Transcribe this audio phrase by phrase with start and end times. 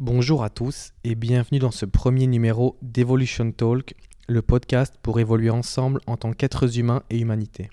[0.00, 3.94] Bonjour à tous et bienvenue dans ce premier numéro d'Evolution Talk,
[4.28, 7.68] le podcast pour évoluer ensemble en tant qu'êtres humains et humanité.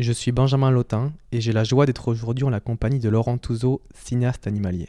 [0.00, 3.38] Je suis Benjamin Lotin et j'ai la joie d'être aujourd'hui en la compagnie de Laurent
[3.38, 4.88] Touzeau, cinéaste animalier.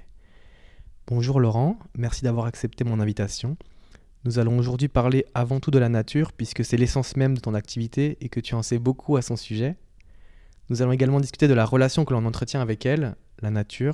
[1.05, 3.57] Bonjour Laurent, merci d'avoir accepté mon invitation.
[4.25, 7.53] Nous allons aujourd'hui parler avant tout de la nature puisque c'est l'essence même de ton
[7.53, 9.75] activité et que tu en sais beaucoup à son sujet.
[10.69, 13.93] Nous allons également discuter de la relation que l'on entretient avec elle, la nature,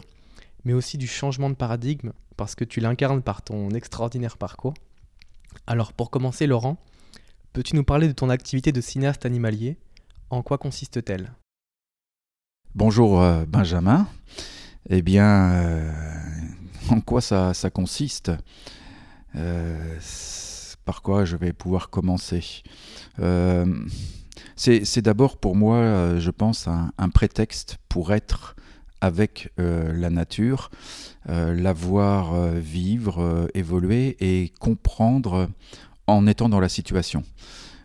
[0.64, 4.73] mais aussi du changement de paradigme parce que tu l'incarnes par ton extraordinaire parcours.
[5.66, 6.77] Alors pour commencer Laurent,
[7.54, 9.78] peux-tu nous parler de ton activité de cinéaste animalier?
[10.30, 11.31] En quoi consiste-t-elle?
[12.76, 14.08] Bonjour euh, Benjamin.
[14.90, 15.91] Eh bien, euh,
[16.89, 18.31] en quoi ça, consiste?
[19.36, 19.98] Euh,
[20.86, 22.64] Par quoi je vais pouvoir commencer?
[24.55, 28.55] C'est d'abord pour moi, je pense, un prétexte pour être
[29.02, 30.70] avec euh, la nature,
[31.30, 35.50] euh, la voir euh, vivre, évoluer et comprendre
[36.08, 37.23] en étant dans la situation.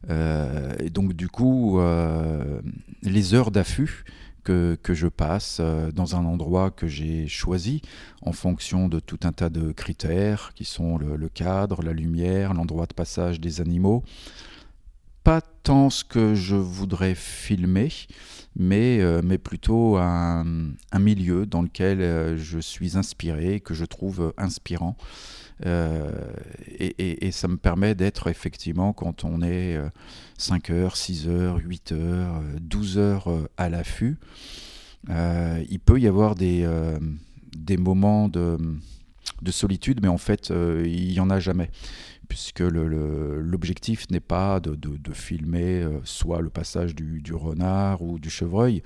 [0.08, 1.80] et donc du coup,
[3.02, 4.04] les heures d'affût
[4.44, 5.60] que, je passe
[5.92, 7.82] dans un endroit que j'ai choisi
[8.20, 12.86] en fonction de tout un tas de critères qui sont le cadre, la lumière, l'endroit
[12.86, 14.04] de passage des animaux,
[15.24, 17.90] pas tant ce que je voudrais filmer,
[18.56, 20.44] mais, euh, mais plutôt un,
[20.98, 24.96] milieu dans lequel euh, je suis inspiré, que je trouve inspirant.
[25.64, 26.10] Euh,
[26.78, 29.78] et, ça me permet d'être effectivement, quand on est
[30.38, 34.18] 5 heures, 6 heures, 8 heures, 12 heures à l'affût,
[35.08, 36.68] il peut y avoir des,
[37.56, 38.58] des moments de,
[39.40, 41.70] de solitude, mais en fait, il n'y en a jamais
[42.32, 48.82] puisque l'objectif n'est pas de, filmer euh, soit le passage du, renard ou du chevreuil,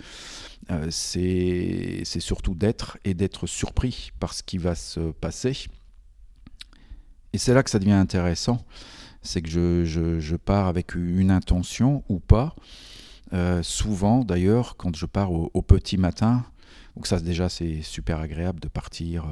[0.72, 5.68] euh, c'est surtout d'être et d'être surpris par ce qui va se passer.
[7.32, 8.64] Et c'est là que ça devient intéressant,
[9.22, 12.56] c'est que je, pars avec une intention ou pas.
[13.32, 16.44] Euh, souvent d'ailleurs, quand je pars au, petit matin,
[16.96, 19.26] donc ça déjà c'est super agréable de partir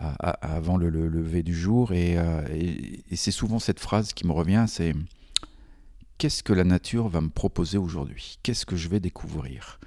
[0.00, 1.90] avant le, lever du jour.
[1.92, 4.94] Euh, et, c'est souvent cette phrase qui me revient, c'est
[6.18, 8.38] qu'est-ce que la nature va me proposer aujourd'hui?
[8.42, 9.78] Qu'est-ce que je vais découvrir?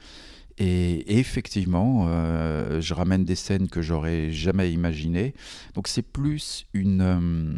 [0.59, 5.33] Et, effectivement, euh, je ramène des scènes que j'aurais jamais imaginées.
[5.73, 7.57] Donc c'est plus une, euh,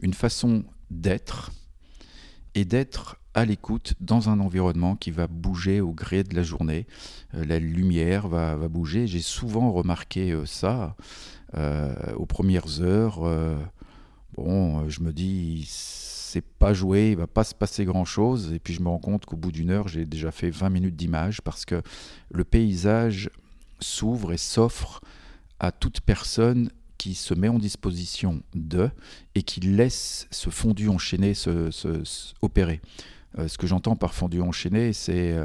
[0.00, 1.52] une façon d'être
[2.54, 6.86] et d'être à l'écoute dans un environnement qui va bouger au gré de la journée.
[7.32, 9.06] la lumière va, bouger.
[9.06, 10.96] J'ai souvent remarqué ça.
[11.56, 13.56] Euh, aux premières heures, euh,
[14.36, 18.52] bon, euh, je me dis, c'est pas joué, il va pas se passer grand chose.
[18.52, 20.96] Et puis je me rends compte qu'au bout d'une heure, j'ai déjà fait 20 minutes
[20.96, 21.82] d'image parce que
[22.30, 23.30] le paysage
[23.78, 25.00] s'ouvre et s'offre
[25.60, 28.90] à toute personne qui se met en disposition de
[29.34, 31.70] et qui laisse ce fondu enchaîné se,
[32.42, 32.80] opérer.
[33.46, 35.36] Ce que j'entends par fondu enchaîné, c'est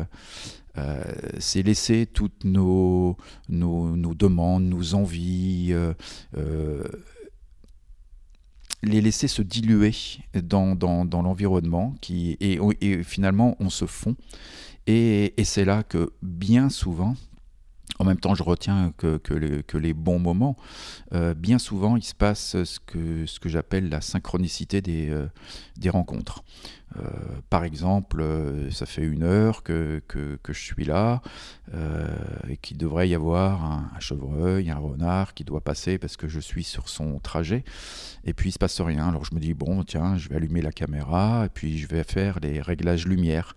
[0.78, 1.03] euh,
[1.40, 3.18] c'est laisser toutes nos,
[3.50, 5.94] nos, demandes, nos envies, euh,
[6.38, 6.84] euh,
[8.81, 9.91] les laisser se diluer
[10.34, 14.16] dans, dans, dans l'environnement et, et, finalement on se fond.
[14.88, 17.16] Et, et c'est là que bien souvent,
[18.00, 19.19] en même temps, je retiens que,
[19.78, 20.57] les, bons moments.
[21.35, 25.16] bien souvent, il se passe ce que, j'appelle la synchronicité des,
[25.78, 26.44] des rencontres.
[26.97, 27.03] Euh,
[27.50, 30.02] par exemple, euh, ça fait une heure que,
[30.47, 31.22] je suis là
[31.74, 32.07] euh,
[32.50, 36.40] et qu'il devrait y avoir un, chevreuil, un renard qui doit passer parce que je
[36.40, 37.63] suis sur son trajet.
[38.25, 39.08] Et puis il se passe rien.
[39.08, 42.03] Alors je me dis bon tiens, je vais allumer la caméra et puis je vais
[42.03, 43.56] faire les réglages lumière.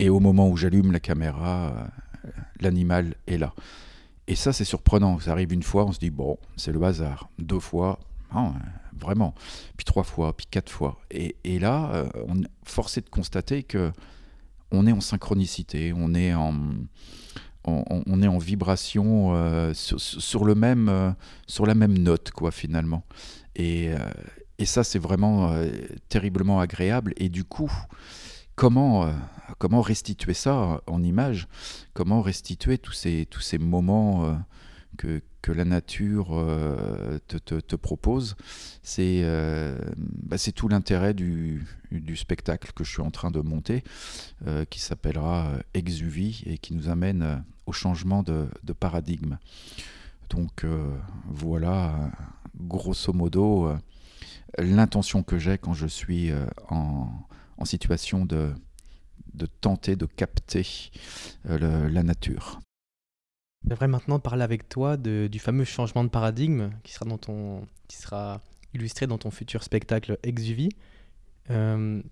[0.00, 1.88] Et au moment où j'allume la caméra,
[2.60, 3.54] l'animal est là.
[4.26, 5.18] Et ça c'est surprenant.
[5.20, 7.28] Ça arrive une fois, on se dit bon c'est le hasard.
[7.38, 7.98] Deux fois,
[8.98, 9.34] vraiment.
[9.76, 10.98] Puis trois fois, puis quatre fois.
[11.10, 13.92] Et, là, euh, on est forcé de constater que
[14.70, 16.54] on est en synchronicité, on est en,
[17.64, 21.10] on, est en vibration euh, sur, le même, euh,
[21.46, 23.04] sur la même note, quoi, finalement.
[23.54, 23.90] Et,
[24.58, 25.54] et ça, c'est vraiment
[26.08, 27.12] terriblement agréable.
[27.18, 27.70] Et du coup,
[28.54, 29.12] comment,
[29.58, 31.48] comment restituer ça en image?
[31.92, 34.38] Comment restituer tous ces, moments
[34.96, 38.34] que, que la nature euh, te, propose,
[38.98, 41.66] euh, bah, c'est tout l'intérêt du,
[42.16, 43.84] spectacle que je suis en train de monter,
[44.46, 49.36] euh, qui s'appellera Exuvie et qui nous amène au changement de paradigme.
[50.30, 50.64] Donc
[51.26, 52.10] voilà,
[52.58, 53.70] grosso modo,
[54.56, 56.32] l'intention que j'ai quand je suis
[56.70, 57.10] en,
[57.58, 58.52] en, situation de,
[59.34, 60.90] de tenter de capter
[61.44, 62.60] la nature.
[63.66, 67.96] J'aimerais maintenant parler avec toi du fameux changement de paradigme qui sera, dans ton, qui
[67.96, 68.42] sera
[68.74, 70.68] illustré dans ton futur spectacle Exuvie.
[71.50, 72.02] Euh,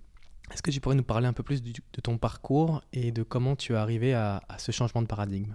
[0.51, 1.73] Est-ce que tu pourrais nous parler un peu plus de
[2.03, 5.55] ton parcours et de comment tu es arrivé à, ce changement de paradigme?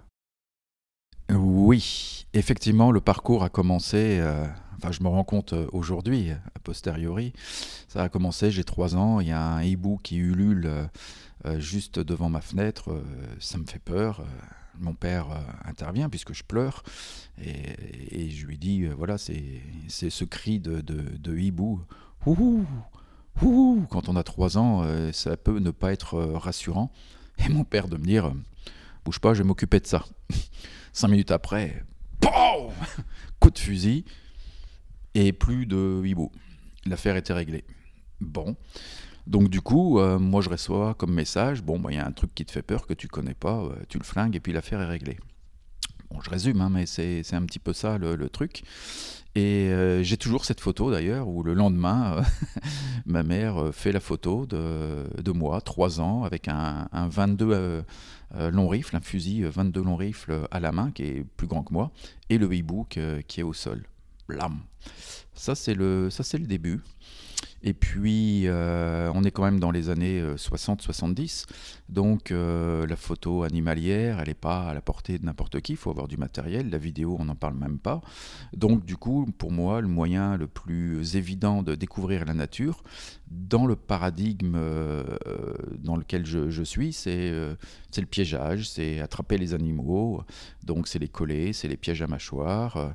[1.32, 6.60] Oui, effectivement, le parcours a commencé, euh, enfin je me rends compte euh, aujourd'hui, a
[6.64, 7.34] posteriori,
[7.88, 10.90] ça a commencé, j'ai trois ans, il y a un hibou qui ulule
[11.46, 13.02] euh, juste devant ma fenêtre,
[13.40, 14.24] ça me fait peur
[14.80, 16.84] mon père euh, intervient puisque je pleure
[17.42, 21.82] et, je lui dis euh, voilà c'est ce cri de, de, hibou
[22.26, 22.66] ouh,
[23.42, 26.92] ouh, quand on a trois ans euh, ça peut ne pas être rassurant
[27.46, 28.34] et mon père de me dire
[29.06, 30.06] bouge pas je vais m'occuper de ça.
[30.94, 31.84] Cinq minutes après
[33.40, 34.04] coup de fusil
[35.18, 36.32] et plus de hibou
[36.86, 37.66] l'affaire était réglée
[38.22, 38.56] bon
[39.28, 42.14] donc du coup, euh, moi je reçois comme message, bon, bah, il y a un
[42.14, 44.54] truc qui te fait peur que tu connais pas, euh, tu le flingues et puis
[44.54, 45.18] l'affaire est réglée.
[46.10, 48.64] Bon, je résume, hein, mais c'est un petit peu ça le, truc.
[49.36, 52.24] Et euh, j'ai toujours cette photo d'ailleurs, où le lendemain,
[53.06, 57.84] ma mère fait la photo de, moi, 3 ans, avec un, 22
[58.40, 61.74] long rifle, un fusil 22 long rifle à la main, qui est plus grand que
[61.74, 61.92] moi,
[62.30, 63.84] et le hibou qui est au sol.
[64.28, 64.60] Blam
[65.34, 66.82] Ça c'est le, le début.
[67.64, 71.54] Et puis, euh, on est quand même dans les années 60-70, euh,
[71.90, 75.78] donc euh, la photo animalière, elle n'est pas à la portée de n'importe qui, il
[75.78, 78.02] faut avoir du matériel, la vidéo, on n'en parle même pas.
[78.54, 82.84] Donc, du coup, pour moi, le moyen le plus évident de découvrir la nature,
[83.32, 84.58] dans le paradigme
[85.80, 90.24] dans lequel je, suis, c'est le piégeage, c'est attraper les animaux,
[90.64, 92.94] donc c'est les coller, c'est les pièges à mâchoire.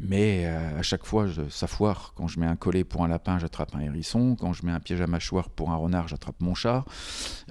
[0.00, 2.14] Mais euh, à chaque fois, je, ça foire.
[2.16, 4.34] Quand je mets un collet pour un lapin, j'attrape un hérisson.
[4.34, 6.84] Quand je mets un piège à mâchoire pour un renard, j'attrape mon chat.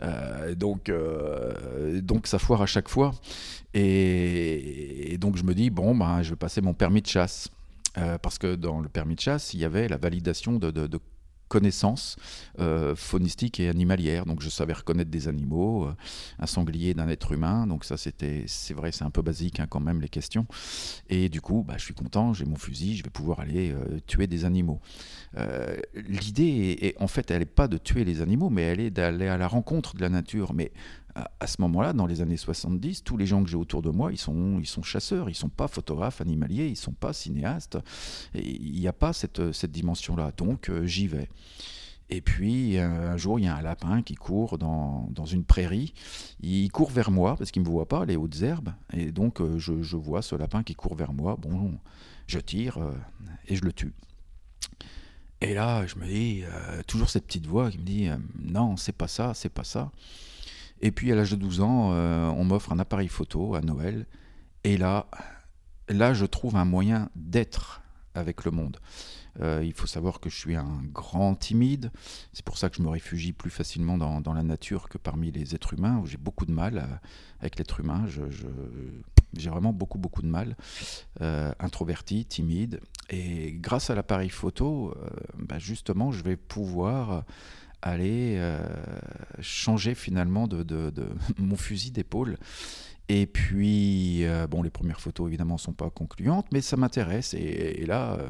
[0.02, 3.12] Euh, donc, euh, donc ça foire à chaque fois.
[3.76, 7.50] Et, donc je me dis, bon, ben, je vais passer mon permis de chasse.
[8.22, 11.00] parce que dans le permis de chasse, il y avait la validation de
[11.50, 12.16] connaissances
[12.60, 14.26] euh, faunistiques et animalières.
[14.26, 15.96] Donc je savais reconnaître des animaux, euh,
[16.40, 17.68] un sanglier d'un être humain.
[17.68, 20.46] Donc ça c'était, c'est vrai, c'est un peu basique hein, quand même les questions.
[21.10, 24.00] Et du coup, bah, je suis content, j'ai mon fusil, je vais pouvoir aller euh,
[24.08, 24.80] tuer des animaux.
[25.96, 29.28] L'idée, est, en fait, elle n'est pas de tuer les animaux, mais elle est d'aller
[29.28, 30.54] à la rencontre de la nature.
[30.54, 30.72] Mais
[31.40, 34.12] à ce moment-là, dans les années 70, tous les gens que j'ai autour de moi,
[34.12, 37.78] ils sont, ils sont chasseurs, ils sont pas photographes animaliers, ils sont pas cinéastes.
[38.34, 40.32] Il n'y a pas cette, cette dimension-là.
[40.38, 41.30] Donc euh, j'y vais.
[42.12, 45.94] Et puis un jour, il y a un lapin qui court dans, dans, une prairie.
[46.42, 48.74] Il court vers moi parce qu'il ne me voit pas, les hautes herbes.
[48.94, 51.38] Et donc euh, je, je, vois ce lapin qui court vers moi.
[51.40, 51.78] Bon,
[52.26, 52.94] je tire euh,
[53.48, 53.94] et je le tue.
[55.42, 56.44] Et là, je me dis,
[56.86, 58.10] toujours cette petite voix qui me dit,
[58.42, 59.90] non, c'est pas ça, c'est pas ça.
[60.82, 64.06] Et puis à l'âge de 12 ans, euh, on m'offre un appareil photo à Noël.
[64.64, 65.08] Et là,
[65.90, 67.82] là je trouve un moyen d'être
[68.16, 68.78] avec le monde.
[69.42, 71.92] Euh, il faut savoir que je suis un grand timide.
[72.34, 75.56] C'est pour ça que je me réfugie plus facilement dans, la nature que parmi les
[75.56, 76.96] êtres humains, où j'ai beaucoup de mal euh,
[77.40, 78.06] avec l'être humain.
[78.08, 80.58] j'ai vraiment beaucoup, beaucoup de mal.
[81.20, 82.82] introverti, timide.
[83.10, 84.94] Et grâce à l'appareil photo,
[85.38, 87.24] bah, justement, je vais pouvoir
[87.82, 88.60] aller euh,
[89.40, 90.92] changer finalement de,
[91.38, 92.38] mon fusil d'épaule.
[93.08, 97.34] Et puis, euh, bon, les premières photos évidemment sont pas concluantes, mais ça m'intéresse.
[97.34, 98.30] Et, là, euh,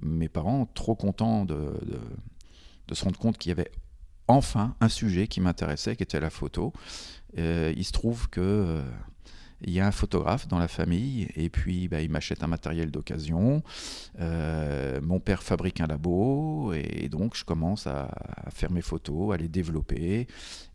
[0.00, 1.78] mes parents, trop contents de,
[2.88, 3.70] de, se rendre compte qu'il y avait
[4.26, 6.72] enfin un sujet qui m'intéressait, qui était la photo.
[7.36, 8.82] il se trouve que
[9.62, 12.90] il y a un photographe dans la famille et puis bah, il m'achète un matériel
[12.90, 13.62] d'occasion.
[14.20, 18.10] Euh, mon père fabrique un labo et donc je commence à,
[18.50, 20.26] faire mes photos, à les développer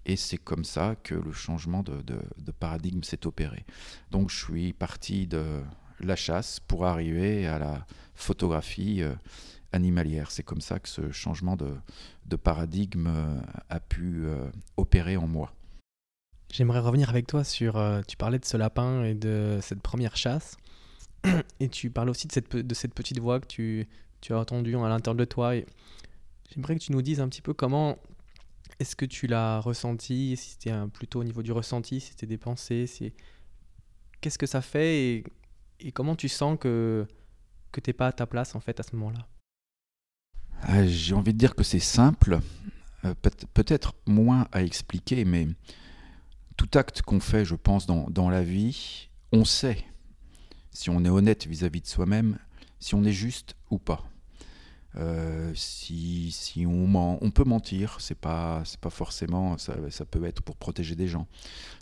[0.05, 2.01] et c'est comme ça que le changement de,
[2.59, 3.65] paradigme s'est opéré.
[4.11, 5.61] Donc je suis parti de
[5.99, 9.13] la chasse pour arriver à la photographie euh,
[9.71, 10.31] animalière.
[10.31, 14.25] C'est comme ça que ce changement de, paradigme euh, a pu
[14.77, 15.53] opérer en moi.
[16.51, 17.77] J'aimerais revenir avec toi sur.
[17.77, 20.57] Euh, tu parlais de ce lapin et de cette première chasse.
[21.59, 23.87] Et tu parles aussi de cette, petite voix que tu,
[24.29, 25.53] as entendue à l'intérieur de toi.
[26.49, 27.97] J'aimerais que tu nous dises un petit peu comment
[28.79, 32.37] est-ce que tu l'as ressenti, si c'était plutôt au niveau du ressenti, si c'était des
[32.37, 33.13] pensées, si...
[34.21, 35.23] qu'est-ce que ça fait
[35.79, 37.05] et, comment tu sens que,
[37.73, 39.27] que tu n'es pas à ta place en fait à ce moment-là?
[40.61, 42.39] Ah, J'ai envie de dire que c'est simple,
[43.03, 43.13] euh,
[43.53, 45.47] peut-être moins à expliquer, mais
[46.59, 49.85] tout acte qu'on fait, je pense, dans, la vie, on sait
[50.71, 52.37] si on est honnête vis-à-vis de soi-même,
[52.79, 54.03] si on est juste ou pas.
[54.97, 60.25] Euh, si, si on ment, on peut mentir, c'est pas pas forcément ça, ça, peut
[60.25, 61.27] être pour protéger des gens,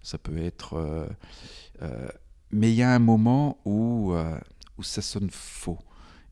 [0.04, 1.08] ça peut être euh,
[1.82, 2.08] euh,
[2.52, 4.14] mais il y a un moment où,
[4.78, 5.80] où ça sonne faux.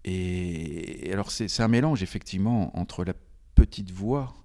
[0.03, 3.13] Et, alors c'est un mélange effectivement entre la
[3.55, 4.35] petite voix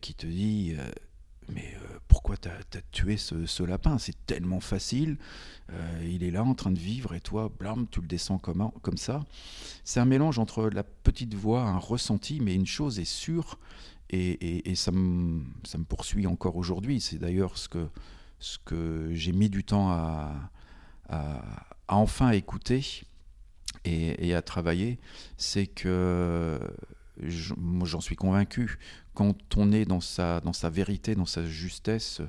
[0.00, 0.76] qui te dit
[1.52, 1.76] mais
[2.08, 3.98] pourquoi t'as as tué ce, lapin?
[3.98, 5.16] C'est tellement facile.
[6.02, 8.96] il est là en train de vivre et toi, blam, tu le descends comme, comme
[8.96, 9.24] ça.
[9.84, 13.58] C'est un mélange entre la petite voix, un ressenti, mais une chose est sûre,
[14.10, 15.42] et, ça, me,
[15.88, 17.00] poursuit encore aujourd'hui.
[17.00, 17.88] C'est d'ailleurs ce que,
[18.38, 20.50] ce que j'ai mis du temps à,
[21.88, 23.02] enfin écouter
[23.84, 24.98] et, à travailler,
[25.36, 26.58] c'est que
[27.22, 28.78] j'en suis convaincu,
[29.18, 32.20] quand on est dans sa, dans sa vérité, dans sa justesse,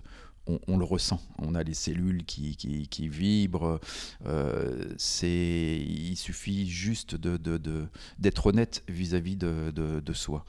[0.47, 1.21] on, le ressent.
[1.37, 3.79] On a les cellules qui, qui, vibrent.
[4.25, 10.45] Euh, il suffit juste d'être honnête vis-à-vis de, soi.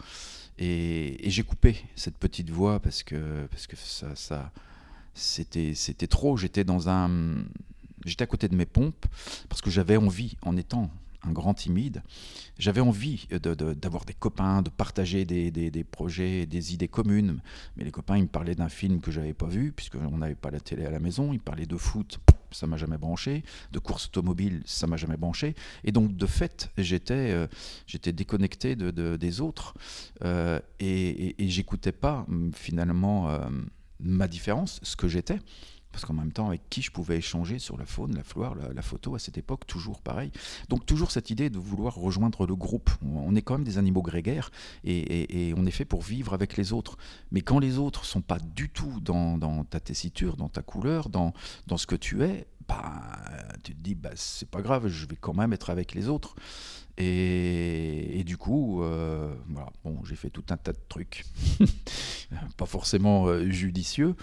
[0.57, 4.51] Et, j'ai coupé cette petite voix parce que, parce que ça,
[5.13, 5.75] c'était,
[6.09, 6.39] trop.
[6.39, 6.65] J'étais
[8.07, 9.05] j'étais à côté de mes pompes
[9.51, 10.91] parce que j'avais envie, en étant
[11.23, 12.03] un grand timide,
[12.59, 17.41] j'avais envie d'avoir des copains, de partager des, projets, des idées communes.
[17.77, 20.51] Mais les copains, ils me parlaient d'un film que j'avais pas vu, puisqu'on n'avait pas
[20.51, 21.33] la télé à la maison.
[21.33, 22.19] Ils parlaient de foot,
[22.51, 23.45] ça m'a jamais branché.
[23.73, 25.55] De course automobile, ça m'a jamais branché.
[25.85, 27.47] Et donc, de fait, j'étais euh,
[28.13, 29.75] déconnecté de, des autres.
[30.25, 33.49] Euh, et, et, j'écoutais pas, finalement, euh,
[34.01, 35.39] ma différence, ce que j'étais.
[35.93, 38.83] Parce qu'en même temps, avec qui je pouvais échanger sur la faune, la flore, la,
[38.83, 40.31] photo à cette époque, toujours pareil.
[40.69, 42.91] Donc toujours cette idée de vouloir rejoindre le groupe.
[43.03, 44.51] On est quand même des animaux grégaires
[44.85, 46.97] et, on est fait pour vivre avec les autres.
[47.33, 51.33] Mais quand les autres sont pas du tout dans, ta tessiture, dans ta couleur, dans,
[51.77, 53.19] ce que tu es, bah,
[53.65, 56.37] tu te dis, bah, c'est pas grave, je vais quand même être avec les autres.
[57.03, 61.25] Et, du coup, euh, voilà, bon, j'ai fait tout un tas de trucs,
[62.59, 64.15] pas forcément euh, judicieux,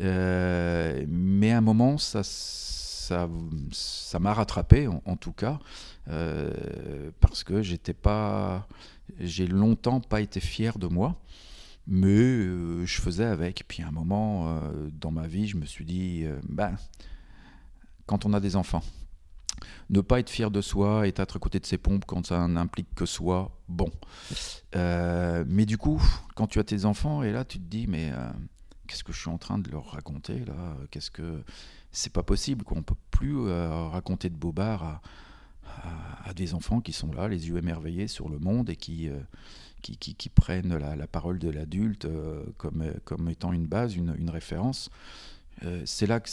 [0.00, 3.28] euh, mais à un moment, ça, ça,
[3.72, 5.58] ça m'a rattrapé, en, tout cas,
[7.18, 8.68] parce que j'étais pas,
[9.18, 11.16] j'ai longtemps pas été fier de moi,
[11.88, 12.44] mais
[12.86, 13.64] je faisais avec.
[13.66, 14.60] Puis à un moment
[15.00, 16.76] dans ma vie, je me suis dit, ben,
[18.06, 18.82] quand on a des enfants
[19.90, 22.46] ne pas être fier de soi et être à côté de ses pompes quand ça
[22.48, 23.90] n'implique que soi, bon.
[24.76, 26.02] Euh, mais du coup,
[26.34, 28.30] quand tu as tes enfants, et là tu te dis, mais euh,
[28.86, 30.76] qu'est-ce que je suis en train de leur raconter là?
[30.90, 31.42] Qu'est-ce que
[31.92, 35.00] c'est pas possible qu'on peut plus euh, raconter de bobards
[36.24, 39.08] à, des enfants qui sont là, les yeux émerveillés sur le monde et qui
[39.82, 42.06] qui, qui, prennent la, parole de l'adulte
[42.58, 44.90] comme, comme étant une base, une, une référence.
[45.84, 46.28] c'est là que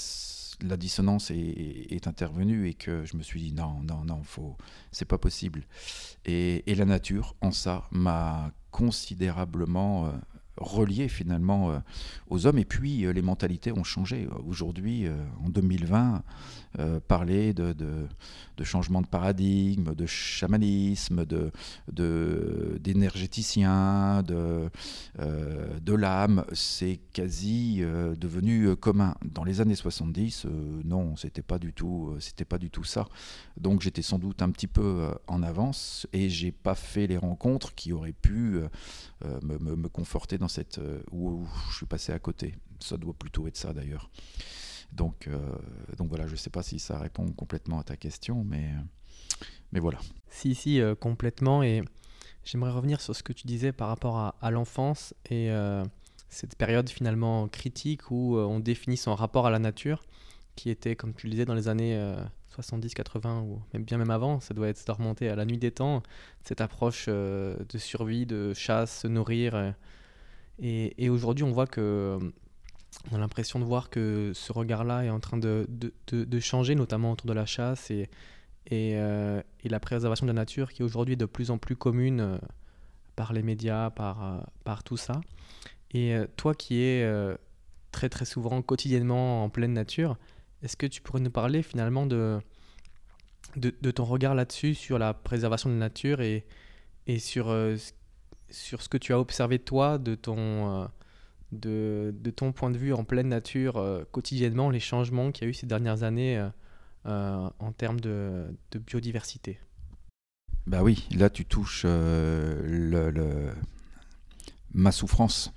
[0.61, 4.55] la dissonance est, intervenue et que je me suis dit non, non, non, faut,
[4.91, 5.65] c'est pas possible.
[6.25, 10.11] Et, la nature, en ça, m'a considérablement euh,
[10.57, 11.79] relié finalement euh,
[12.29, 12.57] aux hommes.
[12.57, 14.27] Et puis euh, les mentalités ont changé.
[14.45, 15.07] Aujourd'hui,
[15.43, 16.23] en 2020,
[17.07, 17.75] parler de,
[18.63, 21.51] changement de paradigme, de chamanisme, de,
[22.79, 24.69] d'énergéticien, de,
[25.19, 29.15] euh, l'âme, c'est quasi euh, devenu euh, commun.
[29.25, 30.45] Dans les années 70,
[30.83, 33.07] non, c'était pas du tout, c'était pas du tout ça.
[33.57, 37.73] Donc j'étais sans doute un petit peu en avance et j'ai pas fait les rencontres
[37.73, 38.61] qui auraient pu
[39.41, 40.79] me, me, conforter dans cette
[41.11, 42.55] où, je suis passé à côté.
[42.79, 44.09] Ça doit plutôt être ça d'ailleurs.
[44.91, 45.29] Donc,
[45.97, 48.71] donc voilà, je ne sais pas si ça répond complètement à ta question, mais,
[49.71, 49.99] mais voilà.
[50.29, 51.61] Si, si, complètement.
[51.63, 51.83] Et
[52.47, 55.83] J'aimerais revenir sur ce que tu disais par rapport à, l'enfance et euh,
[56.29, 60.05] cette période finalement critique où euh, on définit son rapport à la nature,
[60.55, 62.01] qui était, comme tu le disais, dans les années
[62.47, 65.43] 70, euh, 80 ou même bien même avant, ça doit être de remonter à la
[65.43, 66.01] nuit des temps,
[66.45, 69.73] cette approche de survie, de chasse, se nourrir.
[70.59, 72.17] Et, aujourd'hui, on voit que
[73.11, 75.67] on a l'impression de voir que ce regard-là est en train de,
[76.39, 78.09] changer, notamment autour de la chasse et,
[78.71, 82.19] euh, et, la préservation de la nature qui aujourd'hui est de plus en plus commune
[82.19, 82.37] euh,
[83.15, 85.21] par les médias, par, euh, tout ça.
[85.93, 87.09] Et toi qui es
[87.93, 90.17] très très souvent, quotidiennement en pleine nature,
[90.61, 92.41] est-ce que tu pourrais nous parler finalement de,
[93.95, 96.43] ton regard là-dessus, sur la préservation de la nature et,
[97.19, 97.47] sur,
[98.49, 100.89] sur ce que tu as observé toi de ton,
[101.51, 105.49] de, de, ton point de vue en pleine nature, quotidiennement, les changements qu'il y a
[105.49, 106.47] eu ces dernières années
[107.07, 108.53] euh, en termes de,
[108.85, 109.59] biodiversité?
[110.65, 112.59] Bah oui, là tu touches euh,
[113.13, 113.53] le,
[114.73, 115.53] ma souffrance.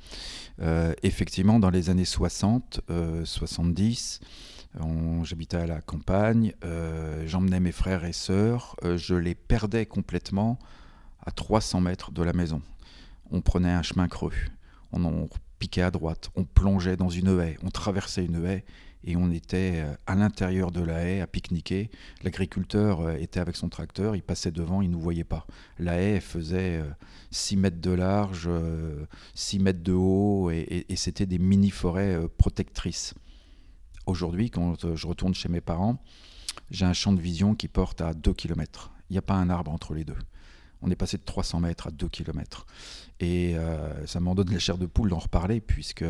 [0.60, 2.82] Euh, effectivement, dans les années 60,
[3.24, 4.20] 70,
[5.24, 6.52] j'habitais à la campagne,
[7.26, 10.56] j'emmenais mes frères et sœurs, je les perdais complètement
[11.26, 12.62] à 300 mètres de la maison.
[13.30, 14.32] On prenait un chemin creux,
[14.92, 18.64] on, on piquait à droite, on plongeait dans une haie, on traversait une haie
[19.04, 21.90] et on était à l'intérieur de la haie à pique-niquer.
[22.22, 25.46] L'agriculteur était avec son tracteur, il passait devant, il ne nous voyait pas.
[25.78, 26.82] La haie faisait
[27.30, 28.50] 6 mètres de large,
[29.34, 33.14] 6 mètres de haut, et, et c'était des mini-forêts protectrices.
[34.06, 36.02] Aujourd'hui, quand je retourne chez mes parents,
[36.70, 38.92] j'ai un champ de vision qui porte à 2 km.
[39.08, 40.18] Il n'y a pas un arbre entre les deux.
[40.82, 42.66] On est passé de 300 mètres à 2 km.
[43.20, 46.04] Et euh, ça m'en donne la chair de poule d'en reparler, puisque,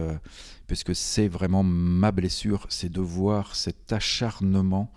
[0.66, 4.92] puisque c'est vraiment ma blessure, c'est de voir cet acharnement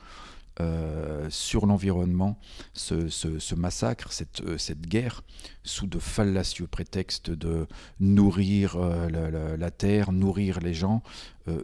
[0.59, 2.39] euh, sur l'environnement,
[2.73, 5.23] ce, massacre, cette, euh, cette, guerre,
[5.63, 7.65] sous de fallacieux prétextes de
[7.99, 11.01] nourrir la, terre, nourrir les gens,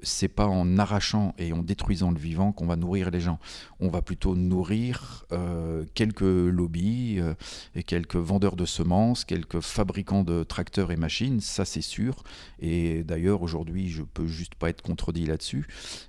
[0.04, 3.40] c'est pas en arrachant et en détruisant le vivant qu'on va nourrir les gens.
[3.80, 7.34] On va plutôt nourrir euh, quelques lobbies euh,
[7.76, 12.24] et quelques vendeurs de semences, quelques fabricants de tracteurs et machines, ça c'est sûr.
[12.60, 15.68] Et d'ailleurs aujourd'hui, je peux juste pas être contredit là-dessus.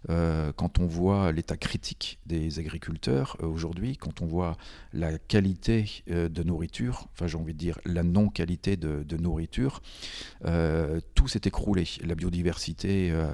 [0.08, 4.56] quand on voit l'état critique des agriculteurs aujourd'hui, quand on voit
[4.92, 9.82] la qualité de nourriture, enfin j'ai envie de dire la non-qualité de, de, nourriture,
[11.14, 11.84] tout s'est écroulé.
[12.02, 13.32] La biodiversité euh,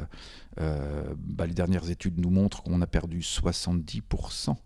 [0.56, 4.56] bah, les dernières études nous montrent qu'on a perdu 70%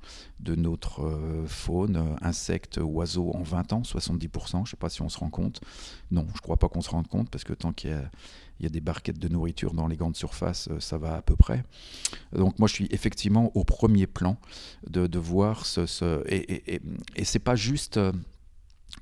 [0.40, 4.88] de notre euh, faune, euh, insectes, oiseaux en 20 ans, 70%, je ne sais pas
[4.88, 5.60] si on se rend compte.
[6.10, 7.90] Non, je ne crois pas qu'on se rende compte, parce que tant qu'il
[8.60, 11.64] y a, des barquettes de nourriture dans les grandes surfaces, ça va à peu près.
[12.32, 14.36] Donc moi, je suis effectivement au premier plan
[14.88, 16.22] de, voir ce...
[16.26, 16.80] Et, et, et,
[17.16, 17.98] et c'est pas juste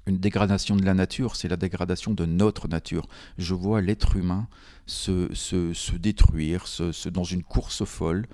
[0.07, 3.07] une dégradation de la nature, c'est la dégradation de notre nature.
[3.37, 4.49] Je vois l'être humain
[4.87, 6.65] se, détruire,
[7.13, 8.27] dans une course folle,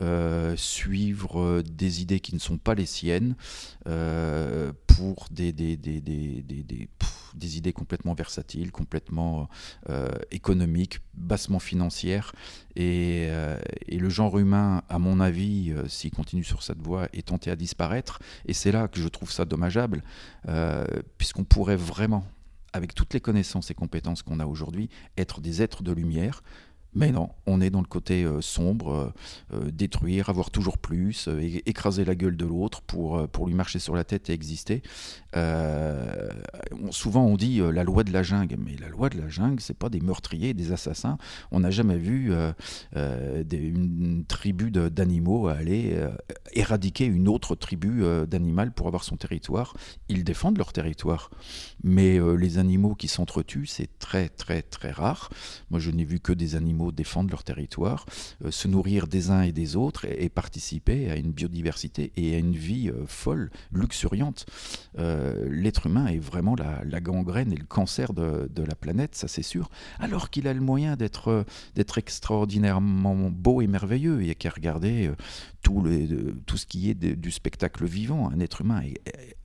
[0.00, 3.36] euh, suivre des idées qui ne sont pas les siennes
[3.86, 5.56] euh, pour des,
[7.56, 9.48] idées complètement versatiles, complètement
[10.30, 12.32] économiques, bassement financières.
[12.74, 13.28] Et,
[13.86, 17.56] et, le genre humain, à mon avis, s'il continue sur cette voie, est tenté à
[17.56, 18.18] disparaître.
[18.46, 20.02] Et c'est là que je trouve ça dommageable,
[21.16, 22.24] puisqu'on pourrait vraiment
[22.72, 26.42] avec toutes les connaissances et compétences qu'on a aujourd'hui, être des êtres de lumière,
[26.94, 29.12] mais non, on est dans le côté euh, sombre, euh,
[29.52, 31.28] euh, détruire, avoir toujours plus,
[31.66, 34.82] écraser la gueule de l'autre pour, pour lui marcher sur la tête et exister.
[36.90, 39.76] souvent on dit la loi de la jungle, mais la loi de la jungle, c'est
[39.76, 41.18] pas des meurtriers, des assassins.
[41.50, 42.32] On n'a jamais vu
[42.94, 45.96] une tribu d'animaux aller
[46.52, 49.76] éradiquer une autre tribu d'animal pour avoir son territoire.
[50.08, 51.30] Ils défendent leur territoire,
[51.84, 55.30] mais les animaux qui s'entretuent, c'est très très très rare.
[55.70, 58.06] Moi, je n'ai vu que des animaux défendre leur territoire,
[58.44, 62.38] euh, se nourrir des uns et des autres et, participer à une biodiversité et à
[62.38, 64.46] une vie euh, folle, luxuriante.
[64.98, 69.42] Euh, l'être humain est vraiment la, gangrène et le cancer de, la planète, ça c'est
[69.42, 71.46] sûr, alors qu'il a le moyen d'être
[71.96, 74.20] extraordinairement beau et merveilleux.
[74.20, 75.10] Il n'y a qu'à regarder
[75.62, 75.84] tout,
[76.46, 78.28] tout ce qui est du spectacle vivant.
[78.30, 79.37] Un être humain est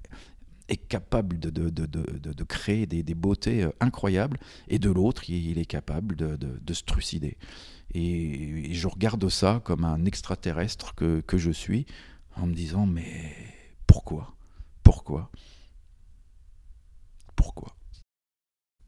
[0.78, 5.58] capable de, de, de, de créer des, des, beautés euh, incroyables, et de l'autre, il,
[5.58, 7.38] est capable de, se trucider.
[7.94, 11.86] Et, je regarde ça comme un extraterrestre que, que je suis,
[12.36, 13.36] en me disant, mais
[13.88, 14.36] pourquoi?
[14.84, 15.30] Pourquoi?
[17.36, 17.76] Pourquoi?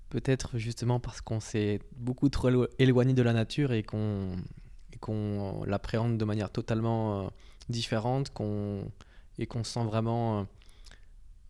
[0.10, 4.36] Peut-être justement parce qu'on s'est beaucoup trop éloigné de la nature et qu'on
[5.02, 7.28] qu'on l'appréhende de manière totalement euh,
[7.70, 8.92] différente, qu'on
[9.38, 10.44] et qu'on sent vraiment euh,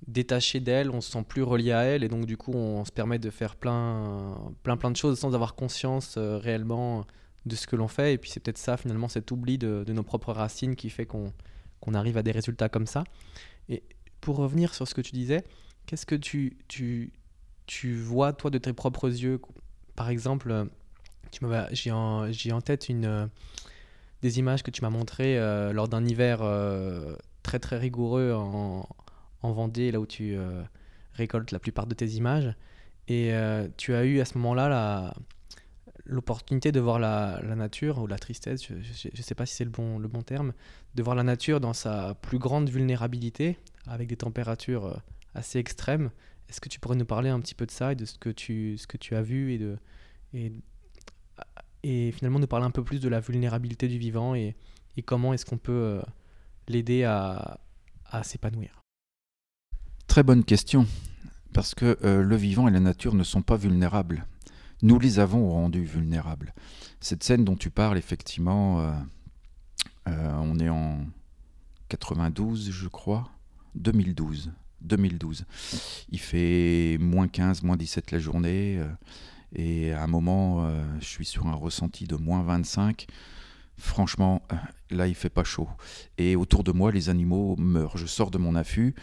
[0.08, 2.91] détaché d'elle, on se sent plus relié à elle et donc du coup on se
[2.91, 7.06] permet de faire plein plein plein de choses sans avoir conscience euh, réellement
[7.46, 10.04] de ce que l'on fait et puis c'est peut-être ça finalement cet oubli de, nos
[10.04, 11.32] propres racines qui fait qu'on
[11.94, 13.04] arrive à des résultats comme ça.
[13.70, 13.84] Et
[14.22, 15.44] pour revenir sur ce que tu disais,
[15.86, 17.13] qu'est-ce que tu, tu,
[17.68, 19.39] tu vois toi de tes propres yeux?
[19.96, 20.68] Par exemple,
[21.72, 23.30] j'ai en, en tête une,
[24.22, 28.88] des images que tu m'as montrées euh, lors d'un hiver euh, très très rigoureux en
[29.46, 30.64] en Vendée, là où tu euh,
[31.14, 32.54] récoltes la plupart de tes images.
[33.08, 35.14] Et euh, tu as eu à ce moment-là
[36.06, 39.72] l'opportunité de voir la, nature, ou la tristesse, je ne sais pas si c'est le
[39.72, 40.54] bon, le bon terme,
[40.94, 44.96] de voir la nature dans sa plus grande vulnérabilité, avec des températures euh,
[45.34, 46.12] assez extrêmes.
[46.50, 48.30] Est-ce que tu pourrais nous parler un petit peu de ça et de ce que
[48.30, 49.78] tu, ce que tu as vu et, de,
[50.34, 50.52] et,
[51.84, 54.56] et finalement nous parler un peu plus de la vulnérabilité du vivant et,
[54.96, 56.02] et comment est-ce qu'on peut
[56.68, 57.60] l'aider à,
[58.06, 58.85] à s'épanouir?
[60.15, 60.88] Très bonne question,
[61.51, 64.25] parce que euh, le vivant et la nature ne sont pas vulnérables.
[64.82, 66.54] Nous les avons rendus vulnérables.
[67.01, 68.93] Cette scène dont tu parles, effectivement, euh,
[70.08, 70.99] euh, on est en
[71.89, 73.30] 92, je crois,
[73.75, 74.54] 2012.
[74.80, 75.43] 2012.
[76.08, 78.82] Il fait moins 15, moins 17 la journée,
[79.54, 80.65] et à un moment,
[81.01, 83.06] je suis sur un ressenti de moins 25.
[83.78, 84.56] Franchement, euh,
[84.92, 85.68] là, il fait pas chaud.
[86.18, 87.98] Et autour de moi, les animaux meurent.
[87.98, 88.96] Je sors de mon affût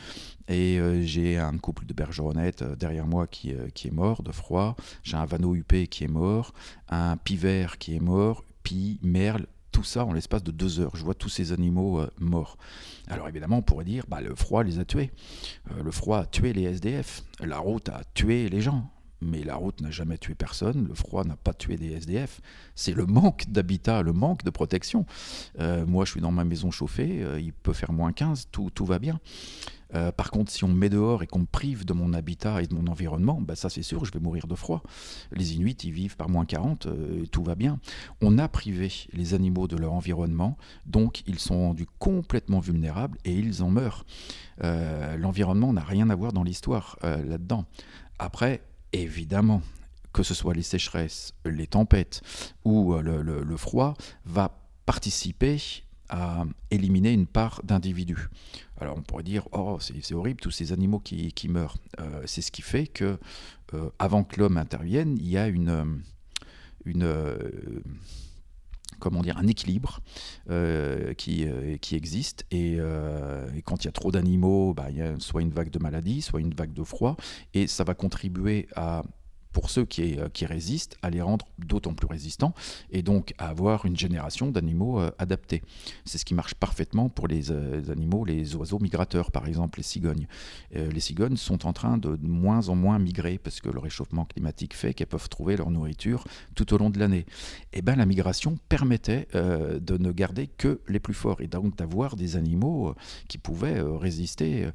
[0.48, 4.76] et euh, j'ai un couple de bergeronnettes euh, derrière moi qui, est mort de froid.
[5.02, 6.52] J'ai un vanneau huppé qui est mort,
[6.88, 10.96] un pivert qui est mort, pie, merle, tout ça en l'espace de deux heures.
[10.96, 12.58] Je vois tous ces animaux morts.
[13.08, 15.10] Alors évidemment, on pourrait dire, bah, le froid les a tués.
[15.82, 17.24] le froid a tué les SDF.
[17.40, 18.90] La route a tué les gens
[19.22, 22.40] mais la route n'a jamais tué personne, le froid n'a pas tué des SDF.
[22.74, 25.06] C'est le manque d'habitat, le manque de protection.
[25.58, 28.70] Euh, moi, je suis dans ma maison chauffée, euh, il peut faire moins 15, tout,
[28.84, 29.20] va bien.
[29.94, 32.62] Euh, par contre, si on me met dehors et qu'on me prive de mon habitat
[32.62, 34.82] et de mon environnement, bah ça c'est sûr, je vais mourir de froid.
[35.32, 36.88] Les Inuits, ils vivent par moins 40,
[37.30, 37.78] tout va bien.
[38.22, 40.56] On a privé les animaux de leur environnement,
[40.86, 44.06] donc ils sont rendus complètement vulnérables et ils en meurent.
[44.62, 47.66] L'environnement n'a rien à voir dans l'histoire là-dedans.
[48.18, 49.62] Après, évidemment,
[50.12, 52.22] que ce soit les sécheresses, les tempêtes
[52.64, 55.60] ou euh, le, froid, va participer
[56.08, 58.28] à éliminer une part d'individus.
[58.78, 61.76] Alors on pourrait dire, oh c'est horrible, tous ces animaux qui, meurent.
[62.00, 63.18] Euh, c'est ce qui fait que,
[63.74, 66.02] euh, avant que l'homme intervienne, il y a une...
[66.84, 67.42] une
[69.02, 70.00] comment dire, un équilibre
[71.16, 71.46] qui,
[71.80, 72.46] qui, existe.
[72.50, 72.78] Et,
[73.64, 76.22] quand il y a trop d'animaux, bah, il y a soit une vague de maladie,
[76.22, 77.16] soit une vague de froid.
[77.52, 79.02] Et ça va contribuer à
[79.52, 82.54] pour ceux qui, euh, qui, résistent, à les rendre d'autant plus résistants
[82.90, 85.62] et donc à avoir une génération d'animaux euh, adaptés.
[86.04, 89.82] C'est ce qui marche parfaitement pour les, euh, animaux, les oiseaux migrateurs, par exemple les
[89.82, 90.26] cigognes.
[90.72, 94.74] les cigognes sont en train de, moins en moins migrer parce que le réchauffement climatique
[94.74, 97.26] fait qu'elles peuvent trouver leur nourriture tout au long de l'année.
[97.72, 101.76] Et eh bien la migration permettait de ne garder que les plus forts et donc
[101.76, 102.94] d'avoir des animaux
[103.28, 104.68] qui pouvaient résister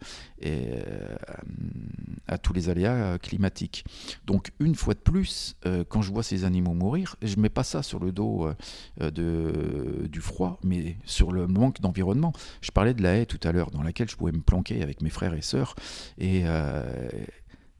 [2.28, 3.86] à tous les aléas climatiques.
[4.26, 7.50] Donc une fois de plus, euh, quand je vois ces animaux mourir, je ne mets
[7.50, 8.56] pas ça sur le dos euh,
[9.02, 12.34] euh, de, du froid, mais sur le manque d'environnement.
[12.62, 15.02] Je parlais de la haie tout à l'heure, dans laquelle je pouvais me planquer avec
[15.02, 15.76] mes frères et sœurs,
[16.18, 16.44] et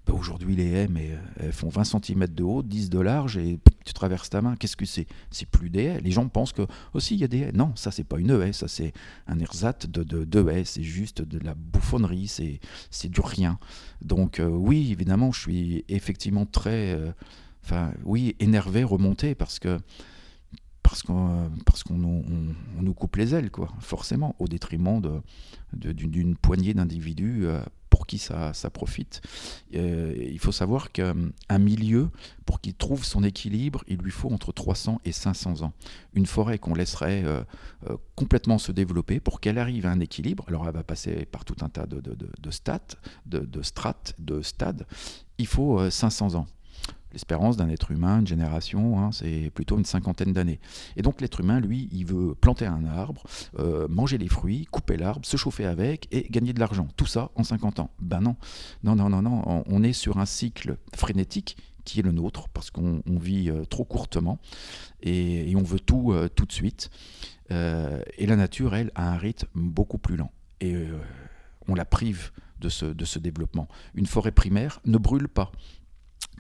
[0.08, 3.38] bah, aujourd'hui, les haies, mais euh, elles font 20 cm de haut, 10 de large,
[3.38, 4.56] et tu traverses ta main.
[4.56, 5.08] Qu'est-ce que c'est?
[5.32, 6.02] C'est plus des haies.
[6.02, 7.52] Les gens pensent que aussi il y a des haies.
[7.54, 8.94] Non, ça c'est pas une haie, ça c'est
[9.28, 10.66] un ersat de, de, haies.
[10.66, 12.60] C'est juste de la bouffonnerie, c'est,
[12.92, 13.60] c'est du rien.
[14.02, 17.12] Donc euh, oui, évidemment, je suis effectivement très, euh,
[18.04, 19.80] oui, énervé, remonté parce que
[20.84, 26.36] parce qu'on parce qu'on on, nous coupe les ailes, quoi, forcément, au détriment de, d'une,
[26.36, 27.46] poignée d'individus
[27.90, 29.22] pour qui ça, profite.
[29.76, 31.16] Euh, il faut savoir qu'un
[31.60, 32.10] milieu,
[32.46, 35.74] pour qu'il trouve son équilibre, il lui faut entre 300 et 500 ans.
[36.14, 37.42] Une forêt qu'on laisserait euh,
[37.90, 41.46] euh, complètement se développer, pour qu'elle arrive à un équilibre, alors elle va passer par
[41.46, 44.86] tout un tas de, de, de, de strates, de stades,
[45.38, 46.48] il faut 500 ans.
[47.14, 50.60] L'espérance d'un être humain, une génération, hein, c'est plutôt une cinquantaine d'années.
[50.98, 53.24] Et donc l'être humain, lui, il veut planter un arbre,
[53.60, 56.88] euh, manger les fruits, couper l'arbre, se chauffer avec et gagner de l'argent.
[56.98, 57.92] Tout ça en 50 ans.
[58.00, 58.36] Ben non,
[58.84, 59.64] non, non, non, non.
[59.68, 63.86] On est sur un cycle frénétique qui est le nôtre, parce qu'on vit euh, trop
[63.86, 64.40] courtement
[65.02, 66.90] et, on veut tout euh, tout de suite.
[67.50, 70.32] et la nature, elle, a un rythme beaucoup plus lent.
[70.60, 70.76] Et
[71.68, 73.68] on la prive de ce, de ce développement.
[73.96, 75.52] Une forêt primaire ne brûle pas.